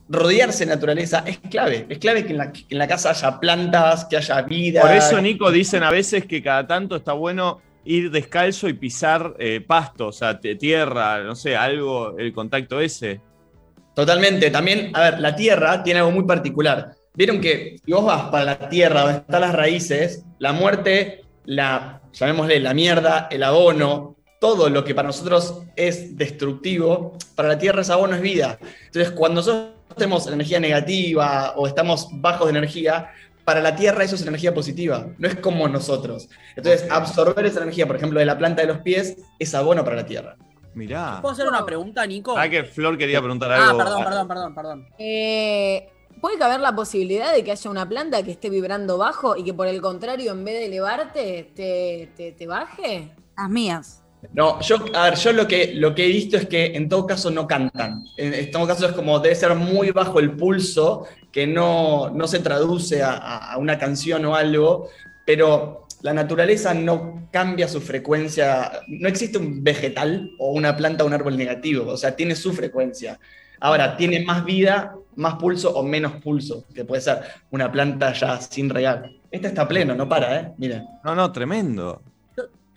rodearse 0.09 0.65
de 0.65 0.71
naturaleza 0.71 1.23
es 1.25 1.39
clave. 1.39 1.85
Es 1.89 1.99
clave 1.99 2.25
que 2.25 2.31
en 2.31 2.37
la, 2.37 2.51
que 2.51 2.65
en 2.69 2.77
la 2.77 2.87
casa 2.87 3.11
haya 3.11 3.39
plantas, 3.39 4.05
que 4.05 4.17
haya 4.17 4.41
vida. 4.41 4.81
Por 4.81 4.91
eso, 4.91 5.21
Nico, 5.21 5.51
dicen 5.51 5.83
a 5.83 5.91
veces 5.91 6.25
que 6.25 6.41
cada 6.41 6.65
tanto 6.67 6.95
está 6.95 7.13
bueno 7.13 7.61
ir 7.85 8.11
descalzo 8.11 8.67
y 8.67 8.73
pisar 8.73 9.35
eh, 9.39 9.61
pasto, 9.65 10.07
o 10.07 10.11
sea, 10.11 10.39
tierra, 10.39 11.23
no 11.23 11.35
sé, 11.35 11.55
algo, 11.55 12.17
el 12.17 12.33
contacto 12.33 12.81
ese. 12.81 13.21
Totalmente. 13.95 14.51
También, 14.51 14.91
a 14.93 15.01
ver, 15.01 15.19
la 15.19 15.35
Tierra 15.35 15.81
tiene 15.83 16.01
algo 16.01 16.11
muy 16.11 16.25
particular. 16.25 16.91
vieron 17.15 17.41
que 17.41 17.77
si 17.83 17.91
vos 17.91 18.05
vas 18.05 18.29
para 18.29 18.43
la 18.43 18.69
tierra 18.69 19.01
donde 19.01 19.17
están 19.19 19.41
las 19.41 19.55
raíces, 19.55 20.23
la 20.37 20.53
muerte, 20.53 21.23
la, 21.45 22.01
llamémosle 22.13 22.59
la 22.59 22.75
mierda, 22.75 23.27
el 23.31 23.41
abono, 23.41 24.17
todo 24.39 24.69
lo 24.69 24.83
que 24.83 24.93
para 24.93 25.07
nosotros 25.07 25.63
es 25.75 26.15
destructivo, 26.15 27.17
para 27.33 27.49
la 27.49 27.57
tierra 27.57 27.81
es 27.81 27.89
abono, 27.89 28.15
es 28.15 28.21
vida. 28.21 28.59
Entonces, 28.85 29.11
cuando 29.13 29.41
nosotros 29.41 29.76
tenemos 29.95 30.27
energía 30.27 30.59
negativa 30.59 31.53
o 31.55 31.67
estamos 31.67 32.07
bajos 32.11 32.47
de 32.51 32.57
energía, 32.57 33.11
para 33.45 33.61
la 33.61 33.75
tierra 33.75 34.03
eso 34.03 34.15
es 34.15 34.21
energía 34.23 34.53
positiva, 34.53 35.07
no 35.17 35.27
es 35.27 35.35
como 35.35 35.67
nosotros. 35.69 36.27
Entonces, 36.55 36.85
absorber 36.91 37.45
esa 37.45 37.61
energía, 37.61 37.87
por 37.87 37.95
ejemplo, 37.95 38.19
de 38.19 38.25
la 38.25 38.37
planta 38.37 38.61
de 38.61 38.67
los 38.67 38.79
pies, 38.79 39.17
es 39.39 39.55
abono 39.55 39.83
para 39.85 39.95
la 39.95 40.05
tierra. 40.05 40.35
Mirá. 40.73 41.19
¿Puedo 41.21 41.33
hacer 41.33 41.47
una 41.47 41.65
pregunta, 41.65 42.05
Nico? 42.05 42.37
Ah, 42.37 42.49
que 42.49 42.63
Flor 42.65 42.97
quería 42.97 43.19
preguntar 43.21 43.51
Ah, 43.53 43.69
algo. 43.69 43.77
perdón, 43.77 44.03
perdón, 44.03 44.27
perdón, 44.27 44.55
perdón. 44.55 44.87
Eh, 44.99 45.89
¿Puede 46.21 46.37
caber 46.37 46.59
la 46.59 46.75
posibilidad 46.75 47.33
de 47.33 47.43
que 47.43 47.51
haya 47.51 47.69
una 47.71 47.87
planta 47.87 48.21
que 48.23 48.31
esté 48.31 48.49
vibrando 48.49 48.97
bajo 48.97 49.37
y 49.37 49.43
que 49.43 49.53
por 49.53 49.67
el 49.67 49.81
contrario, 49.81 50.31
en 50.33 50.43
vez 50.43 50.55
de 50.55 50.65
elevarte, 50.65 51.51
te, 51.55 52.11
te, 52.15 52.31
te 52.33 52.47
baje? 52.47 53.11
Las 53.37 53.49
mías. 53.49 54.03
No, 54.33 54.59
yo, 54.61 54.77
a 54.93 55.05
ver, 55.05 55.15
yo 55.15 55.31
lo 55.31 55.47
que, 55.47 55.73
lo 55.75 55.93
que 55.93 56.05
he 56.05 56.07
visto 56.07 56.37
es 56.37 56.47
que 56.47 56.75
en 56.75 56.89
todo 56.89 57.05
caso 57.05 57.29
no 57.29 57.47
cantan. 57.47 58.03
En, 58.17 58.33
en 58.33 58.51
todo 58.51 58.67
caso 58.67 58.87
es 58.87 58.93
como 58.93 59.19
debe 59.19 59.35
ser 59.35 59.53
muy 59.55 59.91
bajo 59.91 60.19
el 60.19 60.31
pulso, 60.31 61.07
que 61.37 61.45
no, 61.45 62.09
no 62.09 62.27
se 62.27 62.39
traduce 62.39 63.03
a, 63.03 63.55
una 63.59 63.77
canción 63.77 64.25
o 64.25 64.35
algo, 64.35 64.89
pero 65.23 65.85
la 66.01 66.11
naturaleza 66.11 66.73
no 66.73 67.27
cambia 67.31 67.67
su 67.67 67.79
frecuencia. 67.79 68.71
No 68.87 69.07
existe 69.07 69.37
un 69.37 69.63
vegetal 69.63 70.31
o 70.39 70.51
una 70.53 70.75
planta 70.75 71.03
o 71.03 71.07
un 71.07 71.13
árbol 71.13 71.37
negativo, 71.37 71.91
o 71.91 71.97
sea, 71.97 72.15
tiene 72.15 72.35
su 72.35 72.53
frecuencia. 72.53 73.19
Ahora, 73.59 73.97
tiene 73.97 74.25
más 74.25 74.45
vida, 74.45 74.95
más 75.15 75.35
pulso 75.35 75.75
o 75.75 75.83
menos 75.83 76.13
pulso, 76.23 76.65
que 76.73 76.85
puede 76.85 77.01
ser 77.01 77.19
una 77.51 77.71
planta 77.71 78.13
ya 78.13 78.41
sin 78.41 78.69
regar. 78.69 79.07
Esta 79.29 79.49
está 79.49 79.67
pleno, 79.67 79.93
no 79.93 80.09
para, 80.09 80.39
¿eh? 80.39 80.53
Miren. 80.57 80.85
No, 81.03 81.13
no, 81.13 81.31
tremendo. 81.31 82.01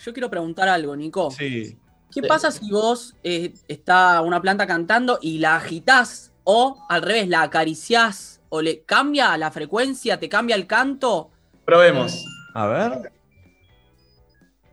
Yo 0.05 0.13
quiero 0.13 0.31
preguntar 0.31 0.69
algo, 0.69 0.97
Nico. 0.97 1.31
Sí. 1.31 1.79
¿Qué 2.13 2.21
Sí. 2.23 2.27
pasa 2.27 2.51
si 2.51 2.71
vos 2.71 3.15
eh, 3.23 3.55
está 3.69 4.21
una 4.23 4.41
planta 4.41 4.67
cantando 4.67 5.19
y 5.23 5.39
la 5.39 5.57
agitás 5.57 6.33
o 6.45 6.85
al 6.89 7.03
revés, 7.03 7.29
la 7.29 7.43
acariciás 7.43 8.41
o 8.49 8.63
le 8.63 8.83
cambia 8.83 9.37
la 9.37 9.51
frecuencia, 9.51 10.19
te 10.19 10.29
cambia 10.29 10.57
el 10.57 10.67
canto? 10.67 11.31
Probemos. 11.65 12.25
A 12.55 12.67
ver. 12.67 13.13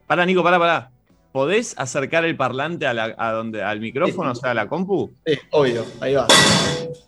Pará, 0.08 0.26
Nico, 0.26 0.42
pará, 0.42 0.58
pará. 0.58 0.92
¿Podés 1.32 1.76
acercar 1.78 2.26
el 2.26 2.36
parlante 2.36 2.88
a 2.88 2.94
la- 2.94 3.14
a 3.18 3.32
donde, 3.32 3.62
al 3.62 3.80
micrófono, 3.80 4.32
o 4.32 4.36
sea, 4.36 4.52
a 4.52 4.54
la 4.54 4.68
compu? 4.68 5.14
Sí, 5.26 5.38
obvio, 5.52 5.86
ahí 6.00 6.16
va. 6.16 6.26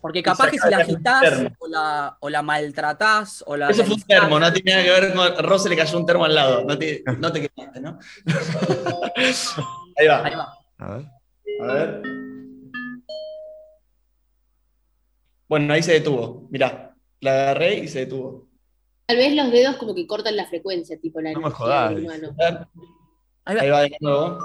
Porque 0.01 0.21
capaz 0.21 0.51
que 0.51 0.59
si 0.59 0.69
la 0.69 0.77
agitás 0.77 1.45
o 1.57 1.67
la, 1.67 2.17
o 2.19 2.29
la 2.29 2.41
maltratás 2.41 3.43
o 3.47 3.57
la. 3.57 3.69
Eso 3.69 3.83
fue 3.85 3.95
un 3.95 4.01
termo, 4.03 4.39
no 4.39 4.51
tiene 4.53 4.71
nada 4.71 4.83
que 4.83 4.91
ver 4.91 5.13
con. 5.13 5.43
Rose 5.45 5.69
le 5.69 5.75
cayó 5.75 5.97
un 5.97 6.05
termo 6.05 6.25
al 6.25 6.35
lado. 6.35 6.63
No 6.63 6.77
te, 6.77 7.03
no 7.17 7.31
te 7.31 7.49
quemaste, 7.49 7.81
¿no? 7.81 7.97
Ahí 9.97 10.07
va. 10.07 10.25
Ahí 10.25 10.35
va. 10.35 10.53
A 10.77 10.95
ver. 10.95 11.05
A 11.61 11.73
ver. 11.73 12.01
Bueno, 15.47 15.73
ahí 15.73 15.81
se 15.81 15.93
detuvo. 15.93 16.47
Mirá, 16.51 16.93
la 17.21 17.31
agarré 17.31 17.79
y 17.79 17.87
se 17.87 17.99
detuvo. 17.99 18.47
Tal 19.07 19.17
vez 19.17 19.33
los 19.33 19.51
dedos 19.51 19.77
como 19.77 19.95
que 19.95 20.05
cortan 20.05 20.35
la 20.35 20.45
frecuencia, 20.45 20.99
tipo 20.99 21.19
la 21.19 21.31
No 21.31 21.39
me 21.41 21.47
energía 21.47 22.67
Ahí 23.49 23.55
va. 23.55 23.61
Ahí 23.61 23.69
va 23.69 23.81
de 23.81 23.97
nuevo. 23.99 24.39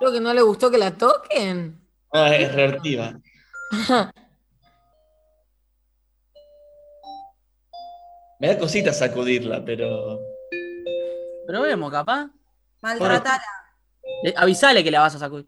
Creo 0.00 0.12
que 0.12 0.20
no 0.20 0.34
le 0.34 0.42
gustó 0.42 0.70
que 0.70 0.78
la 0.78 0.90
toquen. 0.96 1.80
Ah, 2.12 2.34
es 2.34 2.54
reactiva. 2.54 3.14
Me 8.40 8.48
da 8.48 8.58
cosita 8.58 8.92
sacudirla, 8.92 9.64
pero. 9.64 10.18
Pero 11.46 11.62
vemos, 11.62 11.90
capaz. 11.90 12.28
Maltratada. 12.82 13.40
Eh, 14.24 14.34
avisale 14.36 14.82
que 14.84 14.90
la 14.90 15.00
vas 15.00 15.14
a 15.14 15.18
sacudir. 15.18 15.46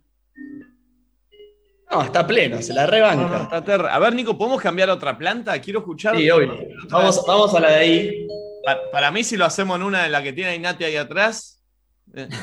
No, 1.91 2.03
está 2.03 2.27
pleno, 2.27 2.61
se 2.63 2.73
la 2.75 2.83
No, 2.83 2.87
no, 2.87 2.93
rebanca. 2.93 3.59
está 3.59 3.95
A 3.95 3.99
ver, 3.99 4.15
Nico, 4.15 4.37
¿podemos 4.37 4.61
cambiar 4.61 4.91
a 4.91 4.95
otra 4.95 5.17
planta? 5.17 5.61
Quiero 5.61 5.81
escuchar. 5.81 6.17
Sí, 6.17 6.29
obvio. 6.31 6.57
Vamos, 6.91 7.25
vamos 7.27 7.55
a 7.55 7.61
la 7.61 7.69
de 7.71 7.77
ahí. 7.77 8.27
Pa- 8.65 8.91
Para, 8.91 9.11
mí, 9.11 9.23
si 9.23 9.37
lo 9.37 9.45
hacemos 9.45 9.77
en 9.77 9.83
una 9.85 10.03
de 10.05 10.09
la 10.11 10.23
que 10.23 10.33
tiene 10.33 10.55
a 10.55 10.59
Nati 10.59 10.85
ahí 10.85 10.97
atrás. 10.97 11.56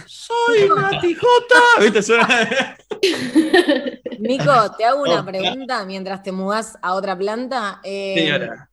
Soy 0.06 0.70
Nati 0.76 1.16
J. 1.16 1.56
¿Viste? 1.80 2.04
Suena. 2.04 2.78
Nico, 4.20 4.72
te 4.78 4.86
hago 4.86 5.02
una 5.02 5.26
pregunta 5.26 5.86
mientras 5.86 6.24
te 6.24 6.32
mudás 6.32 6.78
a 6.82 6.94
otra 6.94 7.18
planta. 7.18 7.80
Eh, 7.84 8.16
Señora. 8.18 8.70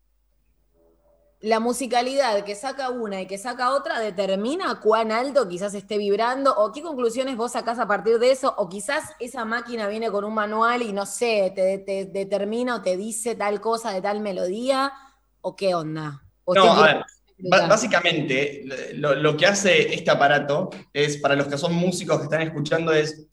La 1.41 1.59
musicalidad 1.59 2.45
que 2.45 2.55
saca 2.55 2.91
una 2.91 3.23
y 3.23 3.27
que 3.27 3.39
saca 3.39 3.71
otra 3.71 3.99
determina 3.99 4.79
cuán 4.79 5.11
alto 5.11 5.49
quizás 5.49 5.73
esté 5.73 5.97
vibrando 5.97 6.55
o 6.55 6.71
qué 6.71 6.83
conclusiones 6.83 7.39
vos 7.39 7.53
sacás 7.53 7.79
a 7.79 7.89
partir 7.89 8.19
de 8.19 8.31
eso 8.31 8.55
o 8.59 8.69
quizás 8.69 9.15
esa 9.21 9.47
máquina 9.47 9.89
viene 9.89 10.11
con 10.11 10.25
un 10.25 10.35
manual 10.35 10.83
y 10.83 10.93
no 10.93 11.07
sé, 11.07 11.51
te, 11.55 11.79
te 11.79 12.05
determina 12.05 12.77
o 12.77 12.83
te 12.83 12.99
dice 12.99 13.37
tal 13.37 13.59
cosa 13.63 13.91
de 13.91 14.03
tal 14.03 14.21
melodía 14.21 14.93
o 15.41 15.57
qué 15.57 15.75
onda. 15.75 16.25
O 16.45 16.55
No, 16.55 16.73
a 16.73 16.83
ver. 16.83 17.05
Básicamente, 17.43 18.65
lo, 18.95 19.15
lo 19.15 19.37
que 19.37 19.47
hace 19.47 19.95
este 19.95 20.11
aparato 20.11 20.71
es, 20.93 21.17
para 21.19 21.35
los 21.37 21.47
que 21.49 21.59
son 21.59 21.75
músicos 21.75 22.19
que 22.19 22.25
están 22.25 22.43
escuchando, 22.43 22.93
es 22.93 23.27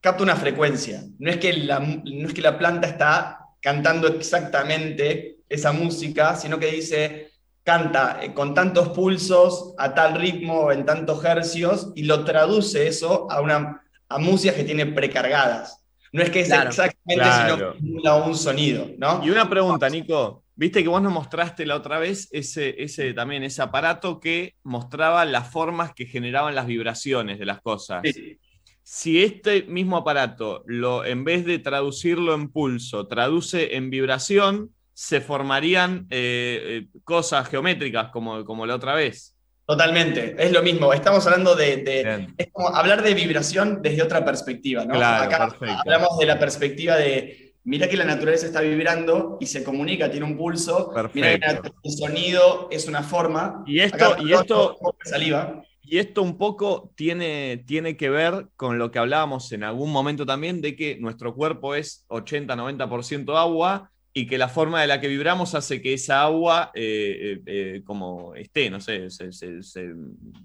capta 0.00 0.22
una 0.22 0.36
frecuencia. 0.36 1.02
No 1.18 1.30
es 1.30 1.38
que 1.38 1.52
la, 1.52 1.80
no 1.80 2.28
es 2.28 2.34
que 2.34 2.42
la 2.42 2.58
planta 2.58 2.88
está 2.88 3.40
cantando 3.60 4.08
exactamente 4.08 5.38
esa 5.48 5.72
música, 5.72 6.36
sino 6.36 6.58
que 6.58 6.66
dice, 6.66 7.30
canta 7.62 8.18
eh, 8.22 8.34
con 8.34 8.54
tantos 8.54 8.90
pulsos, 8.90 9.74
a 9.78 9.94
tal 9.94 10.14
ritmo, 10.20 10.70
en 10.72 10.84
tantos 10.84 11.24
hercios, 11.24 11.92
y 11.94 12.04
lo 12.04 12.24
traduce 12.24 12.86
eso 12.86 13.26
a, 13.30 13.40
una, 13.40 13.82
a 14.08 14.18
músicas 14.18 14.56
que 14.56 14.64
tiene 14.64 14.86
precargadas. 14.86 15.80
No 16.12 16.22
es 16.22 16.30
que 16.30 16.40
es 16.40 16.48
Claro. 16.48 16.68
exactamente, 16.70 17.24
Claro. 17.24 17.56
sino 17.56 17.72
que 17.72 17.78
simula 17.78 18.14
un 18.16 18.36
sonido, 18.36 18.90
¿no? 18.98 19.20
Y 19.24 19.30
una 19.30 19.48
pregunta, 19.48 19.88
Nico. 19.88 20.43
Viste 20.56 20.82
que 20.82 20.88
vos 20.88 21.02
nos 21.02 21.12
mostraste 21.12 21.66
la 21.66 21.76
otra 21.76 21.98
vez 21.98 22.28
ese, 22.30 22.82
ese 22.82 23.12
también 23.12 23.42
ese 23.42 23.60
aparato 23.60 24.20
que 24.20 24.54
mostraba 24.62 25.24
las 25.24 25.50
formas 25.50 25.92
que 25.94 26.06
generaban 26.06 26.54
las 26.54 26.66
vibraciones 26.66 27.38
de 27.38 27.46
las 27.46 27.60
cosas. 27.60 28.02
Sí. 28.04 28.38
Si 28.84 29.24
este 29.24 29.62
mismo 29.62 29.96
aparato, 29.96 30.62
lo, 30.66 31.04
en 31.04 31.24
vez 31.24 31.44
de 31.44 31.58
traducirlo 31.58 32.34
en 32.34 32.50
pulso, 32.50 33.08
traduce 33.08 33.76
en 33.76 33.88
vibración, 33.90 34.74
se 34.92 35.20
formarían 35.20 36.06
eh, 36.10 36.86
eh, 36.92 36.98
cosas 37.02 37.48
geométricas 37.48 38.10
como, 38.10 38.44
como 38.44 38.66
la 38.66 38.76
otra 38.76 38.94
vez. 38.94 39.34
Totalmente, 39.66 40.36
es 40.38 40.52
lo 40.52 40.62
mismo. 40.62 40.92
Estamos 40.92 41.26
hablando 41.26 41.56
de, 41.56 42.28
es 42.36 42.48
como 42.52 42.68
hablar 42.68 43.02
de 43.02 43.14
vibración 43.14 43.80
desde 43.80 44.02
otra 44.02 44.22
perspectiva, 44.22 44.84
¿no? 44.84 44.94
Claro, 44.94 45.24
Acá 45.24 45.48
perfecto. 45.48 45.80
hablamos 45.80 46.18
de 46.18 46.26
la 46.26 46.38
perspectiva 46.38 46.96
de, 46.96 47.43
mira 47.64 47.88
que 47.88 47.96
la 47.96 48.04
naturaleza 48.04 48.46
está 48.46 48.60
vibrando 48.60 49.38
y 49.40 49.46
se 49.46 49.64
comunica, 49.64 50.10
tiene 50.10 50.26
un 50.26 50.36
pulso, 50.36 50.92
mira 51.14 51.32
que 51.32 51.38
Perfecto. 51.38 51.74
el 51.82 51.90
sonido 51.92 52.68
es 52.70 52.86
una 52.86 53.02
forma. 53.02 53.64
Y 53.66 53.80
esto, 53.80 54.06
Acá 54.12 54.22
y 54.22 54.32
esto, 54.32 54.78
saliva. 55.04 55.62
Y 55.86 55.98
esto 55.98 56.22
un 56.22 56.38
poco 56.38 56.92
tiene, 56.94 57.62
tiene 57.66 57.96
que 57.96 58.08
ver 58.08 58.48
con 58.56 58.78
lo 58.78 58.90
que 58.90 58.98
hablábamos 58.98 59.52
en 59.52 59.64
algún 59.64 59.92
momento 59.92 60.24
también, 60.24 60.62
de 60.62 60.76
que 60.76 60.96
nuestro 60.96 61.34
cuerpo 61.34 61.74
es 61.74 62.06
80-90% 62.08 63.36
agua 63.36 63.90
y 64.14 64.26
que 64.26 64.38
la 64.38 64.48
forma 64.48 64.80
de 64.80 64.86
la 64.86 65.00
que 65.00 65.08
vibramos 65.08 65.54
hace 65.54 65.82
que 65.82 65.92
esa 65.94 66.22
agua 66.22 66.70
eh, 66.74 67.36
eh, 67.36 67.42
eh, 67.76 67.82
como 67.84 68.34
esté, 68.34 68.70
no 68.70 68.80
sé, 68.80 69.10
se, 69.10 69.32
se, 69.32 69.62
se, 69.62 69.92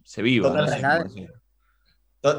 se 0.03 0.21
viva. 0.21 0.49
no 0.49 0.67
sé 0.67 0.75
Totalmente. 0.75 0.97
cómo 0.97 1.03
decir. 1.15 1.27
To- 1.31 1.39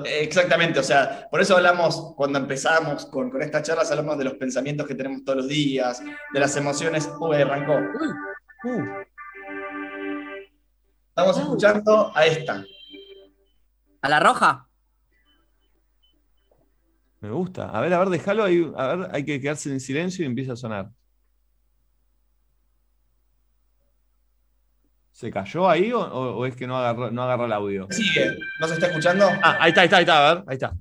Exactamente, 0.05 0.79
o 0.79 0.83
sea, 0.83 1.27
por 1.31 1.41
eso 1.41 1.57
hablamos, 1.57 2.13
cuando 2.15 2.39
empezamos 2.39 3.07
con, 3.07 3.31
con 3.31 3.41
estas 3.41 3.63
charlas, 3.63 3.91
hablamos 3.91 4.19
de 4.19 4.25
los 4.25 4.35
pensamientos 4.35 4.87
que 4.87 4.95
tenemos 4.95 5.25
todos 5.25 5.39
los 5.39 5.49
días, 5.49 6.03
de 6.33 6.41
las 6.41 6.55
emociones. 6.57 7.09
Uy, 7.19 7.37
arrancó. 7.37 7.79
Uh, 8.65 8.85
Estamos 11.09 11.39
escuchando 11.39 12.13
a 12.15 12.27
esta. 12.27 12.65
¿A 14.03 14.09
la 14.09 14.21
roja? 14.21 14.67
me 17.21 17.31
gusta. 17.31 17.69
A 17.69 17.81
ver, 17.81 17.93
a 17.93 17.99
ver, 17.99 18.09
déjalo 18.09 18.45
ahí. 18.45 18.71
A 18.77 18.95
ver, 18.95 19.09
hay 19.13 19.25
que 19.25 19.41
quedarse 19.41 19.71
en 19.71 19.81
silencio 19.81 20.25
y 20.25 20.27
empieza 20.27 20.55
a 20.55 20.57
sonar. 20.57 20.91
¿Se 25.21 25.31
cayó 25.31 25.69
ahí 25.69 25.93
o, 25.93 26.00
o- 26.00 26.37
o 26.39 26.47
es 26.47 26.57
que 26.57 26.67
no 26.67 26.79
agarró, 26.79 27.11
no 27.11 27.23
agarró 27.23 27.45
el 27.45 27.53
audio? 27.53 27.87
Sigue, 27.91 28.39
¿no 28.59 28.67
se 28.67 28.73
está 28.73 28.87
escuchando? 28.87 29.27
Ah, 29.43 29.59
ahí 29.61 29.69
está, 29.69 29.83
ahí 29.83 29.85
está, 29.85 29.97
ahí 29.99 30.03
está, 30.05 30.29
a 30.31 30.35
ver, 30.35 30.45
ahí 30.47 30.55
está. 30.55 30.73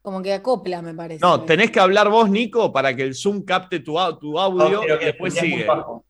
Como 0.00 0.22
que 0.22 0.32
acopla, 0.32 0.80
me 0.80 0.94
parece. 0.94 1.18
No, 1.26 1.40
tenés 1.40 1.72
que 1.72 1.80
hablar 1.80 2.08
vos, 2.08 2.30
Nico, 2.30 2.72
para 2.72 2.94
que 2.94 3.02
el 3.02 3.16
Zoom 3.16 3.42
capte 3.44 3.80
tu, 3.80 3.94
tu 4.20 4.38
audio 4.38 4.78
Ok, 4.80 4.86
ok, 4.94 5.02
y 5.02 5.04
después 5.06 5.34
sigue. 5.34 5.64
bajo. 5.66 6.04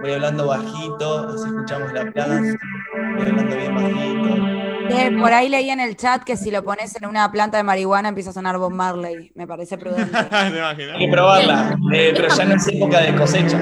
Voy 0.00 0.10
hablando 0.12 0.46
bajito, 0.46 1.28
así 1.28 1.48
escuchamos 1.48 1.92
la 1.92 2.10
plaza. 2.12 2.40
Voy 2.40 3.26
hablando 3.28 3.54
bien 3.56 3.74
bajito. 3.74 4.96
Eh, 4.96 5.16
por 5.20 5.30
ahí 5.34 5.50
leí 5.50 5.68
en 5.68 5.80
el 5.80 5.96
chat 5.98 6.24
que 6.24 6.38
si 6.38 6.50
lo 6.50 6.64
pones 6.64 6.96
en 6.96 7.06
una 7.06 7.30
planta 7.30 7.58
de 7.58 7.62
marihuana 7.62 8.08
empieza 8.08 8.30
a 8.30 8.32
sonar 8.32 8.56
Bob 8.56 8.72
Marley. 8.72 9.30
Me 9.34 9.46
parece 9.46 9.76
prudente. 9.76 10.16
Hay 10.30 10.52
que 10.98 11.08
probarla, 11.12 11.78
eh, 11.92 12.14
pero 12.16 12.28
ya 12.34 12.44
no 12.46 12.54
es 12.54 12.66
época 12.68 13.00
de 13.02 13.14
cosecha. 13.14 13.58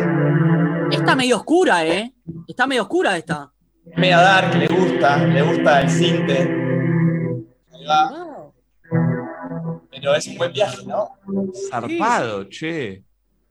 Está 0.90 1.16
medio 1.16 1.37
oscura, 1.37 1.85
¿eh? 1.87 2.12
Está 2.47 2.66
medio 2.66 2.83
oscura 2.83 3.16
esta. 3.16 3.52
Media 3.97 4.19
dark, 4.19 4.55
le 4.57 4.66
gusta, 4.66 5.16
le 5.26 5.43
gusta 5.43 5.81
el 5.83 5.90
cinte. 5.90 6.43
Ahí 7.73 7.85
va. 7.87 8.11
Wow. 8.11 8.55
Pero 9.90 10.14
es 10.14 10.26
un 10.26 10.37
buen 10.38 10.52
viaje, 10.52 10.85
¿no? 10.87 11.11
Zarpado, 11.71 12.45
che. 12.49 13.02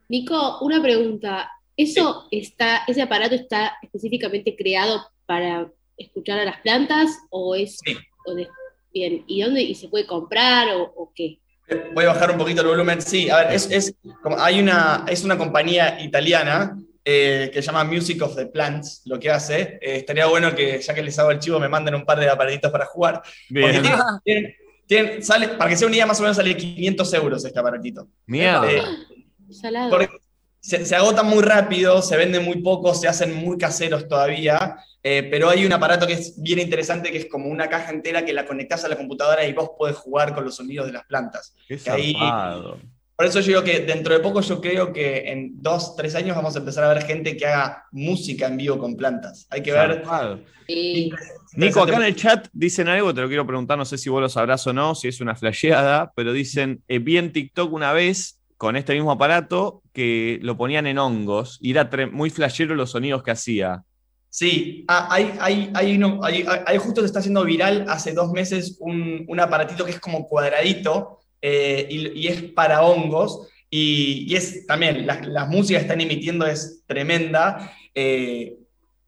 Nico, 0.10 0.60
una 0.62 0.82
pregunta. 0.82 1.50
¿Eso 1.78 2.28
está, 2.32 2.84
ese 2.88 3.02
aparato 3.02 3.36
está 3.36 3.74
específicamente 3.82 4.56
creado 4.56 5.02
para 5.26 5.68
escuchar 5.98 6.40
a 6.40 6.46
las 6.46 6.62
plantas 6.62 7.10
o 7.30 7.54
es 7.56 7.78
Sí. 7.84 7.98
o 8.26 8.34
de- 8.34 8.48
bien? 8.94 9.24
¿Y 9.28 9.42
dónde 9.42 9.62
y 9.62 9.76
se 9.76 9.90
puede 9.90 10.06
comprar 10.06 10.70
o, 10.76 10.84
o 10.84 11.12
qué? 11.14 11.40
Voy 11.94 12.06
a 12.06 12.10
bajar 12.10 12.32
un 12.32 12.38
poquito 12.38 12.62
el 12.62 12.68
volumen. 12.68 13.02
Sí, 13.02 13.30
a 13.30 13.38
ver, 13.38 13.54
es, 13.54 13.70
es, 13.72 13.96
como, 14.22 14.40
hay 14.40 14.60
una, 14.62 15.04
es 15.08 15.24
una 15.26 15.38
compañía 15.38 16.00
italiana 16.02 16.78
eh, 17.08 17.52
que 17.54 17.62
se 17.62 17.68
llama 17.68 17.84
Music 17.84 18.20
of 18.24 18.36
the 18.36 18.48
Plants, 18.48 19.04
lo 19.06 19.20
que 19.20 19.30
hace. 19.30 19.78
Eh, 19.82 19.98
estaría 19.98 20.26
bueno 20.26 20.54
que, 20.56 20.82
ya 20.82 20.94
que 20.94 21.04
les 21.04 21.18
hago 21.20 21.30
el 21.32 21.40
chivo, 21.40 21.60
me 21.60 21.70
manden 21.70 21.94
un 21.96 22.04
par 22.04 22.20
de 22.20 22.28
aparatitos 22.30 22.72
para 22.72 22.86
jugar. 22.88 23.22
Porque 23.22 23.80
Bien. 23.80 23.82
tiene- 23.84 23.98
tiene- 24.24 24.56
tiene- 24.88 25.22
sale, 25.22 25.50
para 25.50 25.70
que 25.70 25.78
sea 25.78 25.88
una 25.88 25.96
idea, 25.96 26.06
más 26.08 26.20
o 26.20 26.24
menos 26.24 26.36
sale 26.38 26.58
500 26.58 27.14
euros 27.14 27.46
este 27.46 27.60
aparatito. 27.60 28.08
Mierda. 28.26 28.70
Eh, 28.72 28.82
porque 29.90 30.10
se, 30.60 30.84
se 30.84 30.96
agotan 30.96 31.28
muy 31.28 31.44
rápido, 31.44 32.02
se 32.02 32.18
venden 32.18 32.44
muy 32.44 32.62
poco, 32.62 32.94
se 32.96 33.08
hacen 33.08 33.34
muy 33.36 33.58
caseros 33.58 34.08
todavía, 34.08 34.78
eh, 35.04 35.28
pero 35.30 35.50
hay 35.50 35.64
un 35.64 35.74
aparato 35.74 36.08
que 36.08 36.14
es 36.14 36.42
bien 36.42 36.58
interesante, 36.58 37.12
que 37.12 37.20
es 37.20 37.28
como 37.28 37.48
una 37.50 37.70
caja 37.70 37.92
entera 37.92 38.26
que 38.26 38.34
la 38.34 38.46
conectás 38.48 38.84
a 38.84 38.88
la 38.88 38.96
computadora 38.98 39.46
y 39.46 39.54
vos 39.54 39.70
podés 39.78 39.96
jugar 39.96 40.34
con 40.34 40.44
los 40.44 40.56
sonidos 40.56 40.88
de 40.88 40.94
las 40.94 41.06
plantas. 41.06 41.54
Qué 41.68 41.78
que 41.78 41.90
ahí-. 41.92 42.16
Por 43.16 43.26
eso 43.26 43.40
yo 43.40 43.48
digo 43.48 43.64
que 43.64 43.80
dentro 43.82 44.14
de 44.14 44.20
poco 44.20 44.42
yo 44.42 44.60
creo 44.60 44.92
que 44.92 45.32
en 45.32 45.62
dos, 45.62 45.96
tres 45.96 46.16
años 46.16 46.36
vamos 46.36 46.56
a 46.56 46.60
empezar 46.60 46.84
a 46.84 46.94
ver 46.94 47.04
gente 47.04 47.38
que 47.38 47.46
haga 47.46 47.86
música 47.92 48.48
en 48.48 48.58
vivo 48.58 48.78
con 48.78 48.98
plantas. 48.98 49.48
Hay 49.50 49.62
que 49.64 49.72
ver... 49.72 50.04
Sí. 50.68 51.12
Nico, 51.56 51.82
acá 51.84 51.96
en 51.98 52.04
el 52.04 52.16
chat 52.16 52.48
dicen 52.52 52.88
algo, 52.90 53.14
te 53.14 53.22
lo 53.22 53.28
quiero 53.28 53.46
preguntar, 53.48 53.78
no 53.78 53.86
sé 53.86 53.98
si 53.98 54.10
vos 54.10 54.20
lo 54.22 54.28
sabrás 54.28 54.66
o 54.68 54.74
no, 54.74 54.96
si 54.96 55.08
es 55.08 55.22
una 55.22 55.36
flasheada, 55.36 56.12
pero 56.16 56.34
dicen, 56.34 56.84
eh, 56.88 57.00
vi 57.00 57.18
en 57.18 57.32
TikTok 57.32 57.72
una 57.72 57.94
vez 57.94 58.40
con 58.58 58.76
este 58.76 58.94
mismo 58.94 59.12
aparato 59.12 59.82
que 59.94 60.40
lo 60.42 60.58
ponían 60.58 60.88
en 60.88 60.98
hongos 60.98 61.58
y 61.62 61.72
era 61.72 61.90
muy 62.12 62.30
flashero 62.30 62.76
los 62.76 62.92
sonidos 62.92 63.24
que 63.24 63.32
hacía. 63.32 63.84
Sí, 64.30 64.84
ah, 64.90 65.08
hay, 65.12 65.34
hay, 65.40 65.72
hay, 65.74 65.96
uno- 65.96 66.20
hay- 66.22 66.46
hay- 66.66 66.78
justo 66.78 67.00
se 67.00 67.08
está 67.08 67.20
haciendo 67.20 67.46
viral 67.46 67.86
hace 67.88 68.12
dos 68.12 68.32
meses 68.32 68.76
un, 68.82 69.24
un 69.30 69.40
aparatito 69.40 69.86
que 69.86 69.92
es 69.92 70.00
como 70.02 70.28
cuadradito 70.28 71.20
eh, 71.48 71.86
y, 71.96 71.98
y 72.22 72.28
es 72.28 72.42
para 72.60 72.82
hongos. 72.82 73.30
Y, 73.70 74.26
y 74.30 74.36
es 74.36 74.66
también, 74.68 75.06
la, 75.06 75.16
la 75.22 75.46
música 75.46 75.78
que 75.80 75.86
están 75.86 76.02
emitiendo 76.02 76.46
es 76.46 76.84
tremenda. 76.88 77.72
eh, 77.94 78.58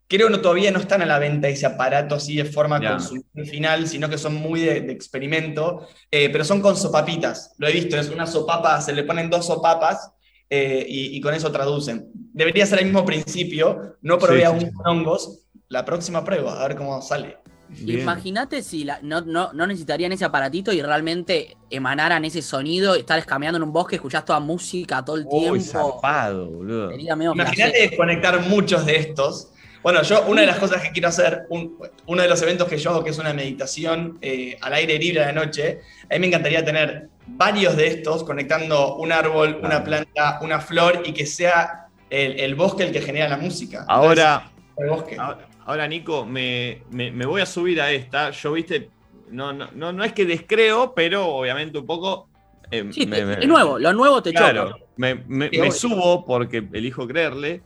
creo 0.10 0.30
que 0.30 0.38
todavía 0.38 0.72
no 0.72 0.80
están 0.80 1.02
a 1.02 1.06
la 1.06 1.20
venta 1.20 1.50
ese 1.50 1.66
aparato 1.66 2.16
así 2.16 2.38
de 2.38 2.46
forma 2.46 2.80
consumidor 2.80 3.46
final, 3.46 3.88
sino 3.88 4.08
que 4.10 4.18
son 4.18 4.36
muy 4.36 4.62
de, 4.62 4.80
de 4.82 4.94
experimento, 4.94 5.86
eh, 6.10 6.30
pero 6.32 6.44
son 6.46 6.62
con 6.62 6.76
sopapitas. 6.78 7.54
Lo 7.58 7.68
he 7.68 7.74
visto, 7.74 7.98
es 7.98 8.10
una 8.10 8.26
sopapa, 8.26 8.80
se 8.82 8.94
le 8.94 9.04
ponen 9.04 9.30
dos 9.30 9.46
sopapas 9.48 10.12
eh, 10.50 10.86
y, 10.88 11.18
y 11.18 11.22
con 11.22 11.34
eso 11.34 11.52
traducen. 11.52 12.08
Debería 12.14 12.66
ser 12.66 12.80
el 12.80 12.86
mismo 12.86 13.04
principio, 13.06 13.98
no 14.02 14.18
probé 14.18 14.40
Sí, 14.40 14.46
aún 14.46 14.60
sí. 14.62 14.68
hongos, 14.86 15.22
la 15.70 15.84
próxima 15.84 16.24
prueba, 16.24 16.52
a 16.64 16.68
ver 16.68 16.78
cómo 16.78 17.02
sale. 17.02 17.38
Imagínate 17.86 18.62
si 18.64 18.84
la- 18.84 19.00
no, 19.02 19.22
no, 19.22 19.52
no 19.54 19.68
necesitarían 19.68 20.12
ese 20.12 20.26
aparatito 20.26 20.72
y 20.72 20.82
realmente 20.82 21.58
emanaran 21.70 22.24
ese 22.26 22.42
sonido, 22.42 22.96
estar 22.96 23.20
escameando 23.20 23.58
en 23.58 23.64
un 23.64 23.74
bosque, 23.74 23.96
escuchás 23.96 24.26
toda 24.26 24.40
música 24.40 25.04
todo 25.04 25.18
el 25.18 25.26
Uy, 25.30 25.60
tiempo. 25.60 25.62
zarpado, 25.64 26.46
boludo. 26.50 26.92
Imagínate 26.94 27.96
conectar 27.96 28.40
muchos 28.42 28.86
de 28.86 28.96
estos. 28.98 29.50
Bueno, 29.84 30.02
yo 30.02 30.26
una 30.28 30.42
de 30.42 30.48
las 30.48 30.58
cosas 30.58 30.82
que 30.82 30.92
quiero 30.92 31.08
hacer, 31.08 31.46
un- 31.50 31.78
uno 32.08 32.22
de 32.22 32.28
los 32.28 32.42
eventos 32.42 32.68
que 32.68 32.78
yo 32.78 32.90
hago, 32.90 33.04
que 33.04 33.12
es 33.12 33.20
una 33.20 33.34
meditación 33.34 34.18
eh, 34.22 34.58
al 34.62 34.74
aire 34.74 34.98
libre 34.98 35.24
a 35.24 35.28
la 35.28 35.34
noche, 35.34 35.80
a 36.10 36.14
mí 36.16 36.20
me 36.20 36.28
encantaría 36.28 36.66
tener 36.66 37.10
varios 37.28 37.78
de 37.78 37.88
estos 37.88 38.24
conectando 38.24 38.96
un 38.96 39.12
árbol, 39.12 39.60
una 39.64 39.84
planta, 39.84 40.40
una 40.42 40.60
flor 40.60 41.04
y 41.06 41.14
que 41.14 41.26
sea 41.26 41.88
el, 42.10 42.40
el 42.40 42.56
bosque 42.56 42.84
el 42.84 42.92
que 42.92 43.02
genera 43.02 43.30
la 43.30 43.38
música. 43.38 43.86
Ahora, 43.88 44.52
Entonces, 44.78 44.78
el 44.78 44.90
bosque. 44.90 45.16
ahora, 45.20 45.48
ahora, 45.68 45.88
Nico, 45.88 46.26
me, 46.26 46.86
me- 46.90 47.12
me 47.12 47.26
voy 47.26 47.42
a 47.42 47.46
subir 47.46 47.82
a 47.82 47.92
esta. 47.92 48.32
Yo, 48.32 48.54
viste, 48.54 48.94
no, 49.32 49.54
no, 49.54 49.72
no, 49.74 49.94
no 49.94 50.04
es 50.04 50.14
que 50.14 50.26
descreo, 50.26 50.94
pero 50.96 51.28
obviamente 51.28 51.78
un 51.80 51.86
poco... 51.88 52.30
eh, 52.72 52.84
Sí, 52.90 53.06
me- 53.06 53.20
es 53.40 53.48
nuevo, 53.48 53.80
lo 53.80 53.94
nuevo 53.94 54.22
te 54.24 54.34
Claro, 54.34 54.66
choca. 54.66 54.76
me, 54.98 55.26
subo 55.72 56.26
porque 56.26 56.68
elijo 56.74 57.08
creerle 57.08 57.66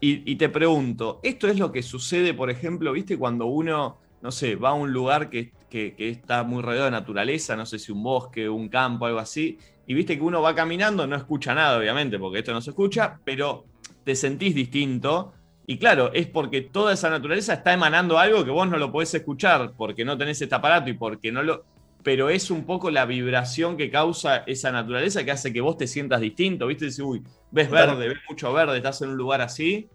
y, 0.00 0.30
y 0.32 0.36
te 0.36 0.48
pregunto, 0.48 1.20
¿esto 1.22 1.48
es 1.48 1.58
lo 1.58 1.72
que 1.72 1.82
sucede, 1.82 2.34
por 2.34 2.50
ejemplo, 2.50 2.92
viste, 2.92 3.18
cuando 3.18 3.46
uno, 3.46 4.00
no 4.20 4.32
sé, 4.32 4.56
va 4.56 4.70
a 4.70 4.74
un 4.74 4.92
lugar 4.92 5.30
que, 5.30 5.54
que- 5.68 5.94
que 5.96 6.08
está 6.10 6.44
muy 6.44 6.62
rodeado 6.62 6.86
de 6.86 6.90
naturaleza, 6.92 7.56
no 7.56 7.66
sé 7.66 7.78
si 7.78 7.92
un 7.92 8.02
bosque, 8.02 8.48
un 8.48 8.68
campo, 8.68 9.06
algo 9.06 9.18
así, 9.20 9.58
y 9.86 9.94
viste 9.94 10.16
que 10.18 10.24
uno 10.24 10.42
va 10.42 10.54
caminando, 10.54 11.06
no 11.06 11.16
escucha 11.16 11.54
nada, 11.54 11.78
obviamente, 11.78 12.18
porque 12.18 12.40
esto 12.40 12.52
no 12.52 12.60
se 12.60 12.70
escucha, 12.70 13.20
pero 13.24 13.68
te 14.04 14.14
sentís 14.14 14.54
distinto. 14.54 15.34
Y 15.70 15.76
claro, 15.78 16.10
es 16.14 16.26
porque 16.26 16.62
toda 16.62 16.94
esa 16.94 17.10
naturaleza 17.10 17.52
está 17.52 17.74
emanando 17.74 18.18
algo 18.18 18.42
que 18.42 18.50
vos 18.50 18.66
no 18.70 18.78
lo 18.78 18.90
podés 18.90 19.12
escuchar 19.12 19.72
porque 19.76 20.02
no 20.02 20.16
tenés 20.16 20.40
este 20.40 20.54
aparato 20.54 20.88
y 20.88 20.94
porque 20.94 21.30
no 21.30 21.42
lo, 21.42 21.66
pero 22.02 22.30
es 22.30 22.50
un 22.50 22.64
poco 22.64 22.90
la 22.90 23.04
vibración 23.04 23.76
que 23.76 23.90
causa 23.90 24.38
esa 24.46 24.72
naturaleza 24.72 25.24
que 25.26 25.30
hace 25.30 25.52
que 25.52 25.60
vos 25.60 25.76
te 25.76 25.86
sientas 25.86 26.22
distinto, 26.22 26.66
¿viste? 26.68 26.86
Dices, 26.86 27.00
uy, 27.04 27.22
ves 27.50 27.68
verde, 27.68 28.08
ves 28.08 28.16
mucho 28.30 28.50
verde, 28.50 28.78
estás 28.78 29.02
en 29.02 29.10
un 29.10 29.16
lugar 29.18 29.42
así. 29.42 29.86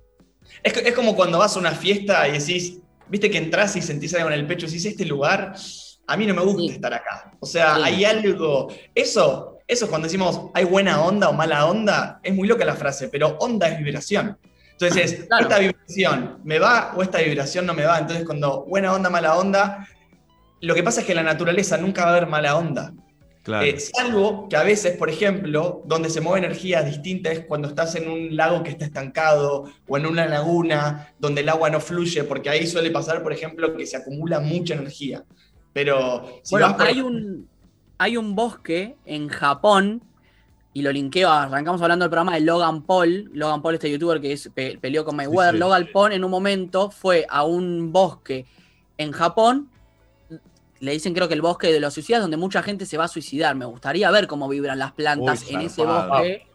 Es, 0.61 0.77
es 0.77 0.93
como 0.93 1.15
cuando 1.15 1.39
vas 1.39 1.55
a 1.57 1.59
una 1.59 1.71
fiesta 1.71 2.27
y 2.27 2.33
decís, 2.33 2.79
viste 3.07 3.31
que 3.31 3.39
entras 3.39 3.75
y 3.75 3.81
sentís 3.81 4.13
algo 4.13 4.27
en 4.27 4.35
el 4.35 4.45
pecho, 4.45 4.67
y 4.67 4.69
decís, 4.69 4.85
este 4.85 5.05
lugar, 5.05 5.55
a 6.05 6.17
mí 6.17 6.27
no 6.27 6.35
me 6.35 6.41
gusta 6.43 6.61
Sí. 6.61 6.69
estar 6.69 6.93
acá. 6.93 7.31
O 7.39 7.47
sea, 7.47 7.77
Sí. 7.77 7.81
hay 7.83 8.05
algo, 8.05 8.67
eso, 8.93 9.57
eso 9.67 9.85
es 9.85 9.89
cuando 9.89 10.05
decimos, 10.05 10.51
hay 10.53 10.65
buena 10.65 11.01
onda 11.03 11.29
o 11.29 11.33
mala 11.33 11.65
onda, 11.65 12.19
es 12.21 12.35
muy 12.35 12.47
loca 12.47 12.63
la 12.63 12.75
frase, 12.75 13.09
pero 13.09 13.37
onda 13.39 13.67
es 13.69 13.79
vibración. 13.79 14.37
Entonces, 14.73 15.25
Claro. 15.27 15.43
esta 15.43 15.59
vibración 15.59 16.39
me 16.43 16.59
va 16.59 16.93
o 16.95 17.01
esta 17.01 17.19
vibración 17.19 17.65
no 17.65 17.73
me 17.73 17.85
va. 17.85 17.99
Entonces, 17.99 18.25
cuando 18.25 18.65
buena 18.65 18.93
onda, 18.93 19.09
mala 19.09 19.35
onda, 19.37 19.87
lo 20.61 20.75
que 20.75 20.83
pasa 20.83 21.01
es 21.01 21.05
que 21.05 21.11
en 21.13 21.17
la 21.17 21.23
naturaleza 21.23 21.77
nunca 21.77 22.03
va 22.05 22.11
a 22.11 22.17
haber 22.17 22.27
mala 22.27 22.55
onda. 22.57 22.93
Claro. 23.43 23.65
Eh, 23.65 23.77
salvo 23.77 24.47
que 24.47 24.55
a 24.55 24.63
veces, 24.63 24.95
por 24.95 25.09
ejemplo, 25.09 25.81
donde 25.85 26.09
se 26.09 26.21
mueve 26.21 26.45
energía 26.45 26.81
distinta 26.81 27.29
es 27.29 27.41
cuando 27.45 27.67
estás 27.67 27.93
en 27.95 28.09
un 28.09 28.37
lago 28.37 28.63
que 28.63 28.69
está 28.69 28.85
estancado 28.85 29.65
o 29.85 29.97
en 29.97 30.05
una 30.05 30.25
laguna 30.27 31.09
donde 31.19 31.41
el 31.41 31.49
agua 31.49 31.69
no 31.69 31.81
fluye, 31.81 32.23
porque 32.23 32.49
ahí 32.49 32.65
suele 32.65 32.89
pasar, 32.89 33.21
por 33.21 33.33
ejemplo, 33.33 33.75
que 33.75 33.85
se 33.85 33.97
acumula 33.97 34.39
mucha 34.39 34.75
energía. 34.75 35.23
Pero 35.73 36.39
si 36.43 36.55
Bueno, 36.55 36.77
por- 36.77 36.87
hay 36.87 37.01
un, 37.01 37.49
hay 37.97 38.15
un 38.15 38.33
bosque 38.33 38.95
en 39.05 39.27
Japón, 39.27 40.01
y 40.73 40.81
lo 40.81 40.91
linkeo, 40.91 41.29
arrancamos 41.29 41.81
hablando 41.81 42.03
del 42.03 42.09
programa 42.09 42.33
de 42.33 42.41
Logan 42.41 42.81
Paul, 42.81 43.29
Logan 43.33 43.61
Paul, 43.61 43.75
este 43.75 43.91
youtuber 43.91 44.19
que 44.19 44.31
es, 44.33 44.49
pe- 44.53 44.77
peleó 44.81 45.05
con 45.05 45.15
Mayweather, 45.15 45.53
sí. 45.53 45.59
Logan 45.59 45.87
Paul 45.93 46.13
en 46.13 46.23
un 46.23 46.31
momento 46.31 46.89
fue 46.89 47.25
a 47.29 47.43
un 47.43 47.91
bosque 47.91 48.45
en 48.97 49.11
Japón, 49.11 49.69
le 50.79 50.91
dicen 50.91 51.13
creo 51.13 51.27
que 51.27 51.33
el 51.35 51.41
bosque 51.41 51.71
de 51.71 51.79
los 51.79 51.93
suicidas, 51.93 52.21
donde 52.21 52.37
mucha 52.37 52.61
gente 52.63 52.85
se 52.85 52.97
va 52.97 53.05
a 53.05 53.07
suicidar. 53.07 53.55
Me 53.55 53.65
gustaría 53.65 54.09
ver 54.11 54.27
cómo 54.27 54.49
vibran 54.49 54.77
las 54.79 54.91
plantas 54.91 55.45
Uy, 55.47 55.55
en 55.55 55.61
ese 55.61 55.85
bosque, 55.85 56.45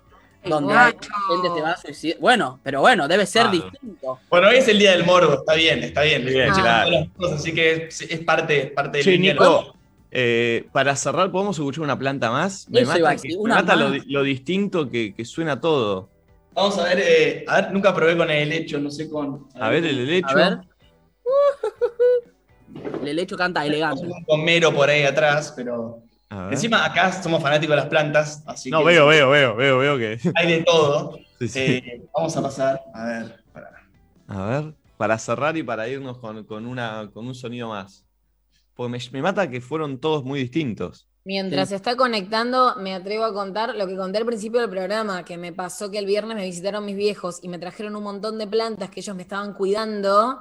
donde 0.45 0.75
guacho. 0.75 1.11
la 1.11 1.35
gente 1.43 1.57
se 1.57 1.63
va 1.63 1.71
a 1.73 1.77
suicidar. 1.79 2.19
Bueno, 2.21 2.61
pero 2.63 2.81
bueno, 2.83 3.09
debe 3.09 3.25
ser 3.25 3.51
distinto. 3.51 4.19
Bueno, 4.29 4.49
hoy 4.49 4.57
es 4.57 4.69
el 4.69 4.79
día 4.79 4.91
del 4.93 5.05
morbo, 5.07 5.33
está 5.35 5.55
bien, 5.55 5.83
está 5.83 6.03
bien. 6.03 6.27
Bien, 6.27 6.55
Sí, 6.55 6.61
cosas, 7.17 7.41
Así 7.41 7.55
que 7.55 7.87
es, 7.89 8.03
es 8.03 8.21
parte, 8.21 8.67
parte 8.67 9.03
del. 9.03 9.19
Nico, 9.21 9.75
eh, 10.11 10.69
para 10.73 10.97
cerrar, 10.97 11.31
¿podemos 11.31 11.57
escuchar 11.59 11.85
una 11.85 11.99
planta 11.99 12.31
más? 12.31 12.69
Me 12.71 12.81
Eso 12.81 12.89
mata, 12.89 12.99
iba 12.99 13.09
a 13.09 13.13
que- 13.13 13.17
decir, 13.23 13.37
me 13.37 13.43
una 13.45 13.55
mata 13.57 13.77
lo, 13.77 13.89
más. 13.91 13.93
di- 14.05 14.13
lo 14.13 14.23
distinto 14.23 14.89
que, 14.91 15.15
que 15.15 15.25
suena 15.25 15.61
todo. 15.61 16.09
Vamos 16.55 16.79
a 16.79 16.85
ver, 16.85 16.99
eh, 17.01 17.45
a 17.47 17.61
ver, 17.61 17.73
nunca 17.73 17.95
probé 17.95 18.17
con 18.17 18.31
el 18.31 18.51
hecho, 18.53 18.79
no 18.81 18.91
sé 18.91 19.09
con. 19.09 19.49
A 19.55 19.69
ver 19.69 19.85
el 19.85 19.99
helecho. 20.01 20.29
A 20.31 20.35
ver. 20.35 20.59
El 23.05 23.19
hecho 23.19 23.37
canta 23.37 23.65
elegante. 23.65 24.07
Con 24.27 24.45
Mero 24.45 24.73
por 24.73 24.89
ahí 24.91 25.03
atrás, 25.03 25.53
pero. 25.57 26.03
Encima 26.51 26.85
acá 26.85 27.11
somos 27.23 27.43
fanáticos 27.43 27.71
de 27.75 27.77
las 27.81 27.87
plantas, 27.87 28.43
así 28.47 28.71
no, 28.71 28.81
que 28.81 28.85
veo, 28.87 29.07
veo, 29.07 29.31
veo, 29.31 29.57
veo, 29.57 29.79
veo 29.79 29.97
que. 29.99 30.19
hay 30.35 30.47
de 30.47 30.63
todo. 30.63 31.19
Sí, 31.39 31.49
sí. 31.49 31.59
Eh, 31.61 32.03
vamos 32.15 32.37
a 32.37 32.43
pasar, 32.43 32.81
a 32.93 33.05
ver. 33.07 33.45
para- 33.53 33.71
A 34.29 34.47
ver, 34.61 34.75
para 34.99 35.17
cerrar 35.19 35.57
y 35.57 35.63
para 35.63 35.89
irnos 35.89 36.19
con, 36.19 36.45
con 36.45 36.67
una, 36.67 37.09
con 37.15 37.27
un 37.27 37.35
sonido 37.35 37.69
más. 37.71 38.05
Porque 38.79 38.93
me, 38.93 38.99
me 39.11 39.23
mata 39.23 39.51
que 39.51 39.61
fueron 39.61 39.99
todos 39.99 40.23
muy 40.23 40.39
distintos. 40.39 41.09
Mientras 41.25 41.67
Sí. 41.69 41.71
se 41.71 41.75
está 41.77 41.97
conectando, 41.97 42.77
me 42.77 42.95
atrevo 42.95 43.25
a 43.25 43.35
contar 43.35 43.75
lo 43.75 43.89
que 43.89 43.97
conté 43.97 44.19
al 44.19 44.25
principio 44.25 44.61
del 44.61 44.71
programa, 44.71 45.25
que 45.25 45.37
me 45.37 45.53
pasó 45.53 45.91
que 45.91 45.99
el 45.99 46.07
viernes 46.07 46.37
me 46.37 46.45
visitaron 46.45 46.85
mis 46.85 46.95
viejos 46.95 47.41
y 47.43 47.49
me 47.49 47.59
trajeron 47.59 47.97
un 47.97 48.05
montón 48.05 48.39
de 48.39 48.47
plantas 48.47 48.89
que 48.89 49.01
ellos 49.01 49.17
me 49.17 49.23
estaban 49.23 49.53
cuidando. 49.55 50.39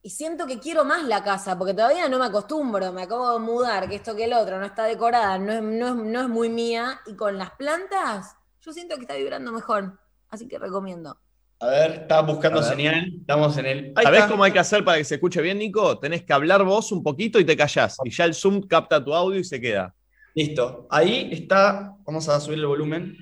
Y 0.00 0.08
siento 0.08 0.46
que 0.46 0.58
quiero 0.58 0.86
más 0.86 1.04
la 1.04 1.22
casa, 1.22 1.58
porque 1.58 1.74
todavía 1.74 2.08
no 2.08 2.18
me 2.18 2.24
acostumbro, 2.24 2.94
me 2.94 3.02
acabo 3.02 3.30
de 3.34 3.40
mudar, 3.40 3.90
que 3.90 3.96
esto 3.96 4.16
que 4.16 4.24
el 4.24 4.32
otro, 4.32 4.58
no 4.58 4.64
está 4.64 4.84
decorada, 4.84 5.38
no 5.38 5.52
es, 5.52 5.60
no 5.62 5.88
es- 5.88 5.94
no 6.12 6.20
es 6.22 6.28
muy 6.30 6.48
mía. 6.48 6.98
Y 7.06 7.14
con 7.14 7.36
las 7.36 7.50
plantas, 7.50 8.36
yo 8.62 8.72
siento 8.72 8.96
que 8.96 9.02
está 9.02 9.16
vibrando 9.16 9.52
mejor. 9.52 9.98
Así 10.30 10.48
que 10.48 10.58
recomiendo. 10.58 11.18
A 11.58 11.66
ver, 11.68 11.90
estaba 12.02 12.22
buscando 12.22 12.62
señal. 12.62 13.14
Estamos 13.20 13.56
en 13.56 13.66
el. 13.66 13.92
Ahí 13.96 14.04
¿Sabés 14.04 14.20
está. 14.20 14.30
cómo 14.30 14.44
hay 14.44 14.52
que 14.52 14.58
hacer 14.58 14.84
para 14.84 14.98
que 14.98 15.04
se 15.04 15.14
escuche 15.14 15.40
bien, 15.40 15.58
Nico? 15.58 15.98
Tenés 15.98 16.22
que 16.22 16.32
hablar 16.34 16.62
vos 16.64 16.92
un 16.92 17.02
poquito 17.02 17.40
y 17.40 17.46
te 17.46 17.56
callás. 17.56 17.96
Y 18.04 18.10
ya 18.10 18.26
el 18.26 18.34
Zoom 18.34 18.60
capta 18.66 19.02
tu 19.02 19.14
audio 19.14 19.40
y 19.40 19.44
se 19.44 19.58
queda. 19.58 19.94
Listo. 20.34 20.86
Ahí 20.90 21.30
está. 21.32 21.94
Vamos 22.04 22.28
a 22.28 22.38
subir 22.40 22.58
el 22.58 22.66
volumen. 22.66 23.16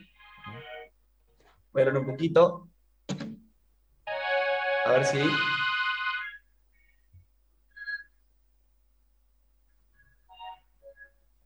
Voy 1.73 1.83
a 1.83 1.87
hablar 1.87 2.03
un 2.03 2.11
poquito. 2.11 2.69
A 4.87 4.91
ver 4.91 5.05
si. 5.05 5.19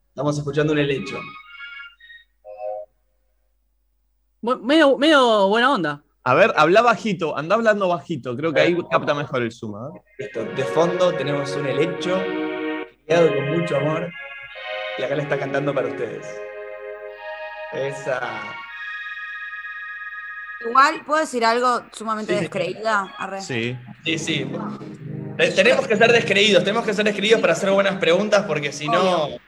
Estamos 0.09 0.39
escuchando 0.39 0.73
un 0.73 0.79
helecho. 0.79 1.21
Medio, 4.41 4.97
medio 4.97 5.49
buena 5.49 5.73
onda. 5.73 6.05
A 6.29 6.35
ver, 6.35 6.53
habla 6.57 6.83
bajito, 6.83 7.39
anda 7.39 7.55
hablando 7.55 7.89
bajito. 7.89 8.37
Creo 8.37 8.53
que 8.53 8.61
ahí 8.61 8.77
capta 8.91 9.15
mejor 9.15 9.41
el 9.43 9.51
Zoom. 9.51 9.77
a 9.77 9.91
ver. 9.91 10.03
Listo. 10.19 10.45
De 10.45 10.63
fondo 10.63 11.15
tenemos 11.15 11.57
un 11.57 11.67
helecho 11.67 12.23
creado 13.07 13.35
con 13.35 13.59
mucho 13.59 13.79
amor. 13.79 14.11
Y 14.99 15.03
acá 15.05 15.15
le 15.15 15.23
está 15.23 15.39
cantando 15.39 15.73
para 15.75 15.89
ustedes. 15.89 16.27
Esa. 17.73 18.21
Igual, 20.69 21.03
¿puedo 21.07 21.21
decir 21.21 21.47
algo 21.47 21.85
sumamente 21.93 22.35
Sí. 22.35 22.41
descreída? 22.41 23.15
Arre. 23.17 23.41
Sí. 23.41 23.79
Sí, 24.05 24.19
sí. 24.19 24.53
Eh, 25.39 25.53
Tenemos 25.53 25.87
que 25.87 25.97
ser 25.97 26.13
descreídos, 26.13 26.63
tenemos 26.63 26.85
que 26.85 26.93
ser 26.93 27.07
descreídos 27.07 27.41
para 27.41 27.55
hacer 27.55 27.71
buenas 27.71 27.97
preguntas, 27.97 28.45
porque 28.47 28.71
si 28.71 28.87
no, 28.87 29.29
eh, 29.29 29.39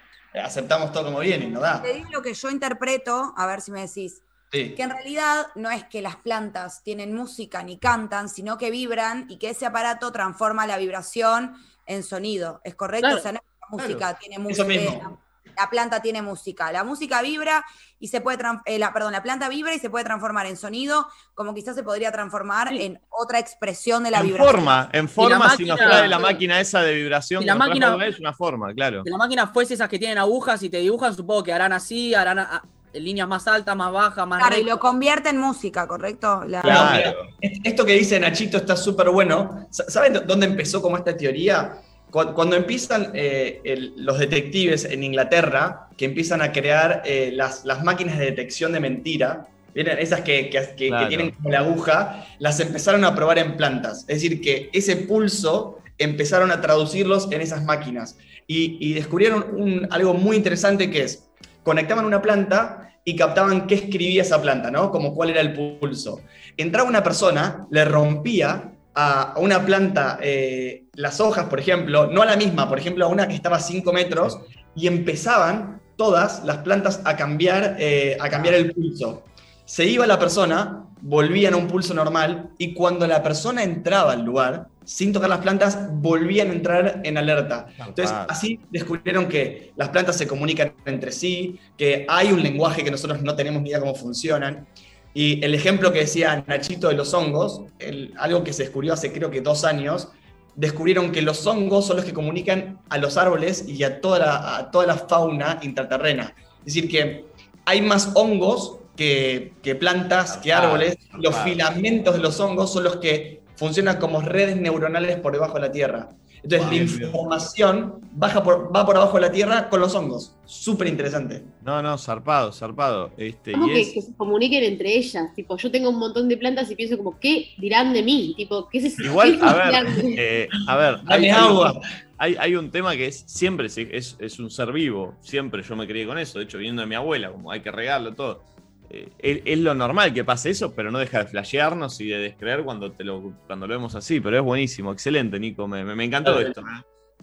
aceptamos 0.43 0.93
todo 0.93 1.05
como 1.05 1.19
viene 1.19 1.47
no 1.49 1.61
da. 1.61 1.83
Te 1.83 1.93
digo 1.93 2.09
lo 2.11 2.23
que 2.23 2.33
yo 2.33 2.49
interpreto, 2.49 3.35
a 3.37 3.47
ver 3.47 3.61
si 3.61 3.71
me 3.71 3.83
decís. 3.83 4.23
Sí. 4.53 4.75
Que 4.75 4.83
en 4.83 4.91
realidad 4.91 5.47
no 5.55 5.71
es 5.71 5.85
que 5.85 6.03
las 6.03 6.17
plantas 6.17 6.83
tienen 6.83 7.15
música 7.15 7.63
ni 7.63 7.79
cantan, 7.79 8.29
sino 8.29 8.59
que 8.59 8.71
vibran 8.71 9.27
y 9.29 9.39
que 9.39 9.51
ese 9.51 9.67
aparato 9.67 10.11
transforma 10.13 10.67
la 10.67 10.77
vibración 10.77 11.55
en 11.87 12.03
sonido. 12.03 12.61
¿Es 12.65 12.75
correcto? 12.75 13.07
Claro, 13.07 13.19
o 13.19 13.23
sea, 13.23 13.33
no 13.33 13.39
es 13.39 13.45
que 13.45 13.59
la 13.61 13.69
música 13.85 14.19
tiene 14.19 14.35
Eso 14.37 14.65
música. 14.65 14.65
mismo. 14.67 15.21
La 15.57 15.69
planta 15.69 16.01
tiene 16.01 16.23
música. 16.23 16.73
La 16.73 16.85
música 16.85 17.21
vibra 17.23 17.65
y 17.99 18.09
se 18.09 18.21
puede, 18.21 18.39
eh, 18.65 18.79
la, 18.79 18.93
perdón, 18.93 19.13
la 19.13 19.23
planta 19.23 19.49
vibra 19.49 19.75
y 19.75 19.79
se 19.79 19.91
puede 19.91 20.05
transformar 20.05 20.47
en 20.47 20.57
sonido, 20.57 21.07
como 21.35 21.53
quizás 21.55 21.75
se 21.77 21.83
podría 21.83 22.11
transformar 22.13 22.69
Sí. 22.71 22.83
en 22.83 23.01
otra 23.11 23.39
expresión 23.41 24.03
de 24.05 24.11
la 24.11 24.21
En 24.21 24.27
vibración. 24.27 24.51
forma, 24.55 24.89
en 24.93 25.09
forma, 25.09 25.57
si 25.57 25.65
nos 25.67 25.79
máquina- 25.79 25.91
trae 25.97 26.09
la 26.09 26.19
máquina 26.19 26.61
esa 26.61 26.81
de 26.83 26.95
vibración, 26.95 27.41
Si 27.43 27.45
que 27.45 27.53
la 27.53 27.57
máquina- 27.57 28.07
es 28.07 28.19
una 28.19 28.33
forma, 28.33 28.73
claro. 28.75 29.03
Si 29.05 29.11
la 29.11 29.19
máquina 29.19 29.47
fuese 29.49 29.75
esas 29.75 29.89
que 29.89 29.99
tienen 29.99 30.19
agujas 30.19 30.63
y 30.63 30.71
te 30.71 30.79
dibujan, 30.79 31.15
supongo 31.15 31.43
que 31.45 31.53
harán 31.53 31.73
así, 31.73 32.15
harán 32.15 32.39
a- 32.39 32.63
en 32.63 32.80
líneas 32.95 33.29
más 33.29 33.47
altas, 33.47 33.77
más 33.77 33.93
bajas, 33.93 34.27
más 34.27 34.41
Claro, 34.41 34.61
y 34.61 34.65
lo 34.65 34.79
convierte 34.79 35.29
en 35.29 35.39
música, 35.39 35.87
¿correcto? 35.87 36.45
La- 36.47 36.61
Claro, 36.63 37.13
Esto 37.41 37.85
que 37.85 37.95
dice 37.95 38.19
Nachito 38.19 38.57
está 38.59 38.77
súper 38.77 39.11
bueno. 39.11 39.67
Sa- 39.71 39.89
¿Saben 39.89 40.15
dó- 40.15 40.21
dónde 40.23 40.47
empezó 40.47 40.83
como 40.83 40.97
esta 40.97 41.17
teoría? 41.17 41.81
Cu- 42.11 42.35
Cuando 42.35 42.57
empiezan 42.57 43.11
eh, 43.15 43.61
el- 43.65 43.93
los 43.97 44.19
detectives 44.19 44.85
en 44.85 45.05
Inglaterra, 45.05 45.89
que 45.97 46.07
empiezan 46.07 46.43
a 46.43 46.51
crear 46.53 47.03
eh, 47.05 47.31
las, 47.33 47.65
las 47.65 47.85
máquinas 47.85 48.19
de 48.19 48.25
detección 48.27 48.73
de 48.73 48.81
mentira, 48.81 49.47
¿vieron? 49.75 49.99
esas 49.99 50.23
que, 50.23 50.51
que- 50.51 50.61
que- 50.61 50.75
que 50.77 50.89
Claro. 50.89 51.09
tienen 51.09 51.31
como 51.31 51.51
la 51.51 51.61
aguja, 51.61 52.27
las 52.41 52.59
empezaron 52.59 53.05
a 53.05 53.15
probar 53.15 53.39
en 53.39 53.57
plantas. 53.57 54.01
Es 54.01 54.21
decir, 54.21 54.41
que 54.41 54.69
ese 54.73 54.97
pulso 54.97 55.79
empezaron 55.99 56.51
a 56.51 56.61
traducirlos 56.61 57.31
en 57.31 57.41
esas 57.43 57.63
máquinas. 57.65 58.17
Y, 58.49 58.79
y 58.81 58.95
descubrieron 58.95 59.47
un- 59.57 59.87
algo 59.93 60.13
muy 60.15 60.37
interesante 60.37 60.91
que 60.91 61.05
es, 61.05 61.30
conectaban 61.63 62.05
una 62.05 62.23
planta 62.23 62.93
y 63.05 63.17
captaban 63.17 63.67
qué 63.67 63.75
escribía 63.77 64.23
esa 64.23 64.41
planta, 64.41 64.71
¿no? 64.71 64.91
Como 64.91 65.15
cuál 65.15 65.31
era 65.31 65.41
el 65.41 65.79
pulso. 65.79 66.21
Entraba 66.57 66.89
una 66.89 67.03
persona, 67.03 67.67
le 67.71 67.85
rompía 67.85 68.73
a 68.95 69.35
una 69.37 69.65
planta 69.65 70.19
eh, 70.21 70.85
las 70.95 71.21
hojas, 71.21 71.47
por 71.47 71.61
ejemplo, 71.61 72.07
no 72.07 72.23
a 72.23 72.27
la 72.27 72.37
misma, 72.37 72.69
por 72.69 72.79
ejemplo, 72.79 73.07
a 73.07 73.09
una 73.09 73.29
que 73.29 73.35
estaba 73.35 73.57
a 73.57 73.61
5 73.61 73.93
metros, 73.93 74.41
y 74.75 74.87
empezaban 74.87 75.81
todas 75.97 76.45
las 76.45 76.59
plantas 76.59 77.01
a 77.05 77.17
cambiar, 77.17 77.77
eh, 77.79 78.17
a 78.21 78.29
cambiar 78.29 78.55
el 78.55 78.73
pulso. 78.73 79.23
Se 79.71 79.85
iba 79.85 80.05
la 80.05 80.19
persona, 80.19 80.85
volvían 81.01 81.55
a 81.55 81.57
un 81.57 81.69
pulso 81.69 81.95
normal, 81.95 82.51
y 82.59 82.75
cuando 82.75 83.07
la 83.07 83.23
persona 83.23 83.63
entraba 83.63 84.15
al 84.15 84.25
lugar, 84.25 84.67
sin 84.85 85.13
tocar 85.13 85.31
las 85.31 85.39
plantas, 85.39 85.79
volvían 85.93 86.51
a 86.51 86.55
entrar 86.55 87.01
en 87.05 87.17
alerta. 87.17 87.69
Entonces, 87.79 88.11
así 88.29 88.59
descubrieron 88.73 89.29
que 89.29 89.73
las 89.77 89.91
plantas 89.91 90.17
se 90.17 90.27
comunican 90.27 90.73
entre 90.87 91.13
sí, 91.13 91.61
que 91.77 92.05
hay 92.09 92.33
un 92.33 92.43
lenguaje 92.43 92.83
que 92.83 92.91
nosotros 92.91 93.23
no 93.23 93.37
tenemos 93.37 93.63
ni 93.63 93.69
idea 93.69 93.79
cómo 93.79 93.95
funcionan. 93.95 94.67
Y 95.15 95.41
el 95.45 95.55
ejemplo 95.55 95.93
que 95.93 96.01
decía 96.01 96.43
Nachito 96.49 96.89
de 96.89 96.95
los 96.95 97.15
hongos, 97.15 97.63
el- 97.79 98.13
algo 98.19 98.43
que 98.43 98.53
se 98.53 98.65
descubrió 98.65 98.93
hace 98.95 99.13
creo 99.13 99.31
que 99.31 99.41
dos 99.41 99.63
años, 99.63 100.09
descubrieron 100.57 101.13
que 101.13 101.23
los 101.23 101.47
hongos 101.47 101.87
son 101.87 101.95
los 101.99 102.05
que 102.05 102.13
comunican 102.13 102.81
a 102.89 102.99
los 102.99 103.17
árboles 103.17 103.69
y 103.69 103.85
a 103.85 104.01
toda 104.01 104.19
la, 104.19 104.57
a 104.57 104.71
toda 104.73 104.87
la 104.87 104.97
fauna 104.97 105.61
intraterrena. 105.63 106.35
Es 106.67 106.75
decir, 106.75 106.89
que 106.91 107.25
hay 107.67 107.81
más 107.83 108.11
hongos 108.17 108.80
que, 109.11 109.55
que 109.63 109.75
plantas, 109.75 110.37
que 110.37 110.51
Zarpado, 110.51 110.75
árboles. 110.75 110.99
Los 111.15 111.35
zarpado. 111.35 111.45
filamentos 111.55 112.15
de 112.17 112.21
los 112.21 112.39
hongos 112.39 112.71
son 112.71 112.85
los 112.85 112.97
que 112.97 113.41
funcionan 113.57 113.97
como 113.97 114.21
redes 114.21 114.57
neuronales 114.57 115.17
por 115.21 115.33
debajo 115.33 115.55
de 115.55 115.61
la 115.61 115.73
Tierra. 115.73 116.11
Entonces, 116.43 116.69
Wow. 116.69 116.71
la 117.01 117.07
información 117.07 117.95
baja 118.13 118.43
por, 118.43 118.75
va 118.77 118.85
por 118.85 118.97
abajo 118.97 119.15
de 119.17 119.21
la 119.23 119.33
Tierra 119.33 119.71
con 119.71 119.81
los 119.81 119.95
hongos. 119.95 120.35
Súper 120.45 120.89
interesante. 120.89 121.43
No, 121.65 121.83
no, 121.83 121.97
zarpado, 121.97 122.53
zarpado. 122.53 123.11
Este, 123.17 123.53
Como 123.53 123.69
y 123.69 123.73
que, 123.73 123.81
es- 123.81 123.93
que 123.95 124.03
se 124.03 124.15
comuniquen 124.15 124.65
entre 124.65 124.95
ellas. 124.99 125.35
Tipo, 125.35 125.57
yo 125.57 125.71
tengo 125.71 125.89
un 125.89 125.99
montón 125.99 126.29
de 126.29 126.37
plantas 126.37 126.71
y 126.71 126.75
pienso 126.77 126.99
como, 126.99 127.19
¿qué 127.19 127.49
dirán 127.57 127.95
de 127.95 128.03
mí? 128.03 128.35
Tipo, 128.37 128.69
¿qué 128.69 128.83
se 128.91 129.03
Igual, 129.03 129.39
qué 129.41 129.47
a 129.47 129.55
ver, 129.55 129.87
eh, 130.19 130.49
a 130.69 130.77
ver, 130.77 130.97
hay, 131.07 131.25
un- 131.31 131.35
agua. 131.35 131.81
hay- 132.19 132.37
hay 132.39 132.55
un 132.55 132.71
tema 132.71 132.93
que 132.97 133.07
es 133.07 133.23
siempre 133.27 133.67
es, 133.69 133.79
es, 133.79 134.17
es 134.19 134.39
un 134.39 134.51
ser 134.51 134.73
vivo, 134.73 135.15
siempre 135.23 135.63
yo 135.63 135.75
me 135.75 135.87
crié 135.87 136.07
con 136.07 136.19
eso, 136.19 136.39
de 136.39 136.45
hecho, 136.45 136.59
viendo 136.59 136.83
de 136.83 136.87
mi 136.89 136.95
abuela, 136.97 137.31
como 137.31 137.51
hay 137.51 137.61
que 137.61 137.71
regarlo 137.71 138.15
todo. 138.15 138.43
Eh, 138.91 139.09
es, 139.21 139.41
es 139.45 139.59
lo 139.59 139.75
normal 139.75 140.13
que 140.13 140.25
pase 140.25 140.51
eso, 140.51 140.75
pero 140.75 140.91
no 140.91 140.99
deja 140.99 141.21
de 141.21 141.27
flashearnos 141.27 142.01
y 142.01 142.09
de 142.09 142.19
descreer 142.19 142.63
cuando, 142.65 142.91
te 142.93 143.05
lo, 143.05 143.35
cuando 143.47 143.67
lo 143.67 143.75
vemos 143.75 143.95
así, 143.95 144.21
pero 144.21 144.37
es 144.37 144.43
buenísimo, 144.43 144.93
excelente, 144.93 145.39
Nico, 145.39 145.69
me, 145.69 145.85
me- 145.85 145.95
me 145.95 146.05
encantó 146.05 146.33
Claro. 146.33 146.49
esto. 146.49 146.63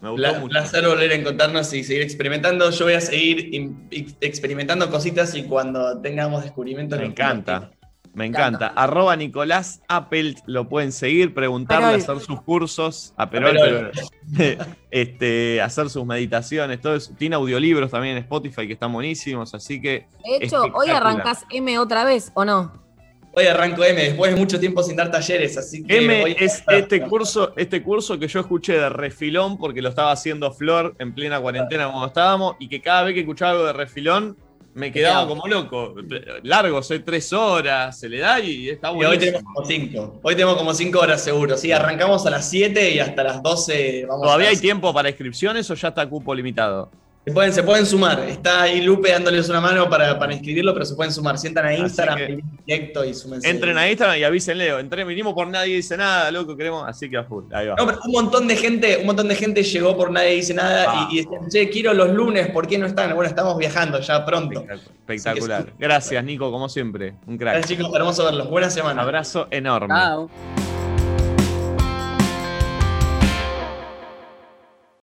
Me 0.02 0.10
gustó 0.12 0.16
Pla- 0.30 0.40
mucho. 0.40 0.52
placer 0.52 0.88
volver 0.88 1.12
a 1.12 1.16
encontrarnos 1.16 1.74
y 1.74 1.84
seguir 1.84 2.04
experimentando. 2.04 2.70
Yo 2.70 2.86
voy 2.86 2.94
a 2.94 3.02
seguir 3.02 3.50
im- 3.52 3.88
ex- 3.90 4.16
experimentando 4.22 4.90
cositas 4.92 5.34
y 5.36 5.44
cuando 5.44 6.00
tengamos 6.02 6.44
descubrimientos. 6.44 7.00
Me 7.00 7.06
encanta. 7.08 7.72
Me 8.18 8.26
encanta. 8.26 8.68
Arroba 8.76 9.16
Nicolás 9.16 9.82
Appelt, 9.88 10.40
lo 10.48 10.68
pueden 10.68 10.92
seguir, 10.92 11.36
preguntarle, 11.36 12.00
Perol. 12.00 12.02
hacer 12.02 12.20
sus 12.26 12.42
cursos. 12.42 13.14
A 13.16 13.30
Perol, 13.30 13.56
Perol. 13.56 13.92
pero- 14.36 14.66
este, 14.92 15.62
hacer 15.62 15.90
sus 15.92 16.04
meditaciones, 16.06 16.82
todo 16.82 16.96
eso. 16.96 17.14
Tiene 17.18 17.36
audiolibros 17.36 17.92
también 17.92 18.18
en 18.18 18.24
Spotify 18.24 18.66
que 18.66 18.74
están 18.74 18.92
buenísimos, 18.92 19.54
así 19.54 19.80
que 19.80 20.08
De 20.26 20.46
hecho, 20.46 20.64
hoy 20.74 20.90
arrancás 20.90 21.46
M 21.52 21.78
otra 21.78 22.04
vez, 22.06 22.32
¿o 22.34 22.44
no? 22.44 22.86
Hoy 23.34 23.46
arranco 23.46 23.84
M 23.84 24.02
después 24.02 24.34
de 24.34 24.40
mucho 24.40 24.60
tiempo 24.60 24.82
sin 24.82 24.96
dar 24.96 25.12
talleres, 25.12 25.56
así 25.56 25.84
que. 25.84 25.98
M 25.98 26.22
voy 26.22 26.32
a- 26.32 26.44
es 26.44 26.64
este 26.68 27.02
curso, 27.04 27.54
este 27.56 27.84
curso 27.84 28.18
que 28.18 28.28
yo 28.28 28.40
escuché 28.40 28.74
de 28.80 28.90
refilón 28.90 29.60
porque 29.60 29.80
lo 29.84 29.90
estaba 29.90 30.12
haciendo 30.12 30.52
Flor 30.52 30.96
en 30.98 31.14
plena 31.14 31.40
cuarentena 31.40 31.86
cuando 31.88 32.08
estábamos 32.08 32.56
y 32.58 32.68
que 32.68 32.82
cada 32.82 33.04
vez 33.04 33.14
que 33.14 33.20
escuchaba 33.20 33.52
algo 33.52 33.66
de 33.66 33.74
refilón 33.74 34.36
me 34.78 34.92
quedaba 34.92 35.28
como 35.28 35.48
loco. 35.48 35.96
Largo, 36.44 36.84
sé 36.84 37.00
tres 37.00 37.34
horas, 37.34 38.00
se 38.00 38.08
le 38.08 38.20
da 38.20 38.40
y 38.40 38.70
está 38.70 38.92
Y 38.92 38.96
bueno. 38.96 39.10
hoy 39.12 39.18
tenemos 39.18 39.44
como 39.44 39.66
5. 39.66 40.20
Hoy 40.22 40.36
tenemos 40.36 40.56
como 40.56 40.74
5 40.74 41.00
horas 41.00 41.24
seguro. 41.24 41.58
Sí, 41.58 41.72
arrancamos 41.72 42.26
a 42.26 42.30
las 42.30 42.48
7 42.50 42.92
y 42.92 43.00
hasta 43.00 43.24
las 43.24 43.42
12 43.42 44.06
vamos 44.08 44.24
¿Todavía 44.24 44.48
a 44.48 44.52
hay 44.52 44.58
tiempo 44.58 44.94
para 44.94 45.10
inscripciones 45.10 45.70
o 45.72 45.74
ya 45.74 45.88
está 45.90 46.08
cupo 46.08 46.34
limitado? 46.36 46.92
Se 47.28 47.34
pueden, 47.34 47.52
se 47.52 47.62
pueden 47.62 47.86
sumar. 47.86 48.22
Está 48.22 48.62
ahí 48.62 48.80
Lupe 48.82 49.12
dándoles 49.12 49.50
una 49.50 49.60
mano 49.60 49.90
para, 49.90 50.18
para 50.18 50.32
inscribirlo, 50.32 50.74
pero 50.74 50.86
se 50.86 50.96
pueden 50.96 51.12
sumar. 51.12 51.38
Sientan 51.38 51.66
a 51.66 51.74
Instagram, 51.76 52.18
en 52.20 52.42
directo 52.66 53.04
y 53.04 53.14
súmense. 53.14 53.50
Entren 53.50 53.78
a 53.78 53.90
Instagram 53.90 54.18
y 54.18 54.24
avísenle, 54.24 54.70
entré, 54.80 55.04
vinimos 55.04 55.34
por 55.34 55.46
nadie 55.48 55.76
dice 55.76 55.98
nada, 55.98 56.32
loco, 56.32 56.56
queremos, 56.56 56.86
así 56.88 57.10
que 57.10 57.18
a 57.18 57.26
full, 57.26 57.44
ahí 57.54 57.68
va. 57.68 57.76
No, 57.78 57.86
pero 57.86 58.00
un 58.06 58.12
montón 58.14 58.48
de 58.48 58.56
gente, 58.56 58.96
un 59.02 59.08
montón 59.08 59.28
de 59.28 59.36
gente 59.36 59.62
llegó 59.62 59.98
por 59.98 60.10
nadie 60.10 60.36
dice 60.36 60.54
nada 60.54 60.86
Ah. 60.88 61.10
y, 61.12 61.16
y 61.20 61.24
decían, 61.26 61.50
che, 61.50 61.70
quiero 61.70 61.94
los 61.94 62.10
lunes, 62.14 62.48
¿por 62.52 62.66
qué 62.66 62.78
no 62.78 62.86
están? 62.86 63.14
Bueno, 63.14 63.28
estamos 63.28 63.58
viajando 63.58 64.00
ya 64.00 64.26
pronto. 64.26 64.64
Espectacular. 64.72 65.66
Que- 65.66 65.74
Gracias, 65.80 66.24
Nico, 66.24 66.50
como 66.50 66.70
siempre. 66.70 67.16
Un 67.28 67.38
crack. 67.38 67.56
Gracias 67.56 67.78
chicos, 67.78 67.94
hermoso 67.94 68.24
verlos. 68.24 68.50
Buena 68.50 68.70
semana. 68.70 69.02
Abrazo 69.02 69.48
enorme. 69.52 69.94
Chao. 69.94 70.77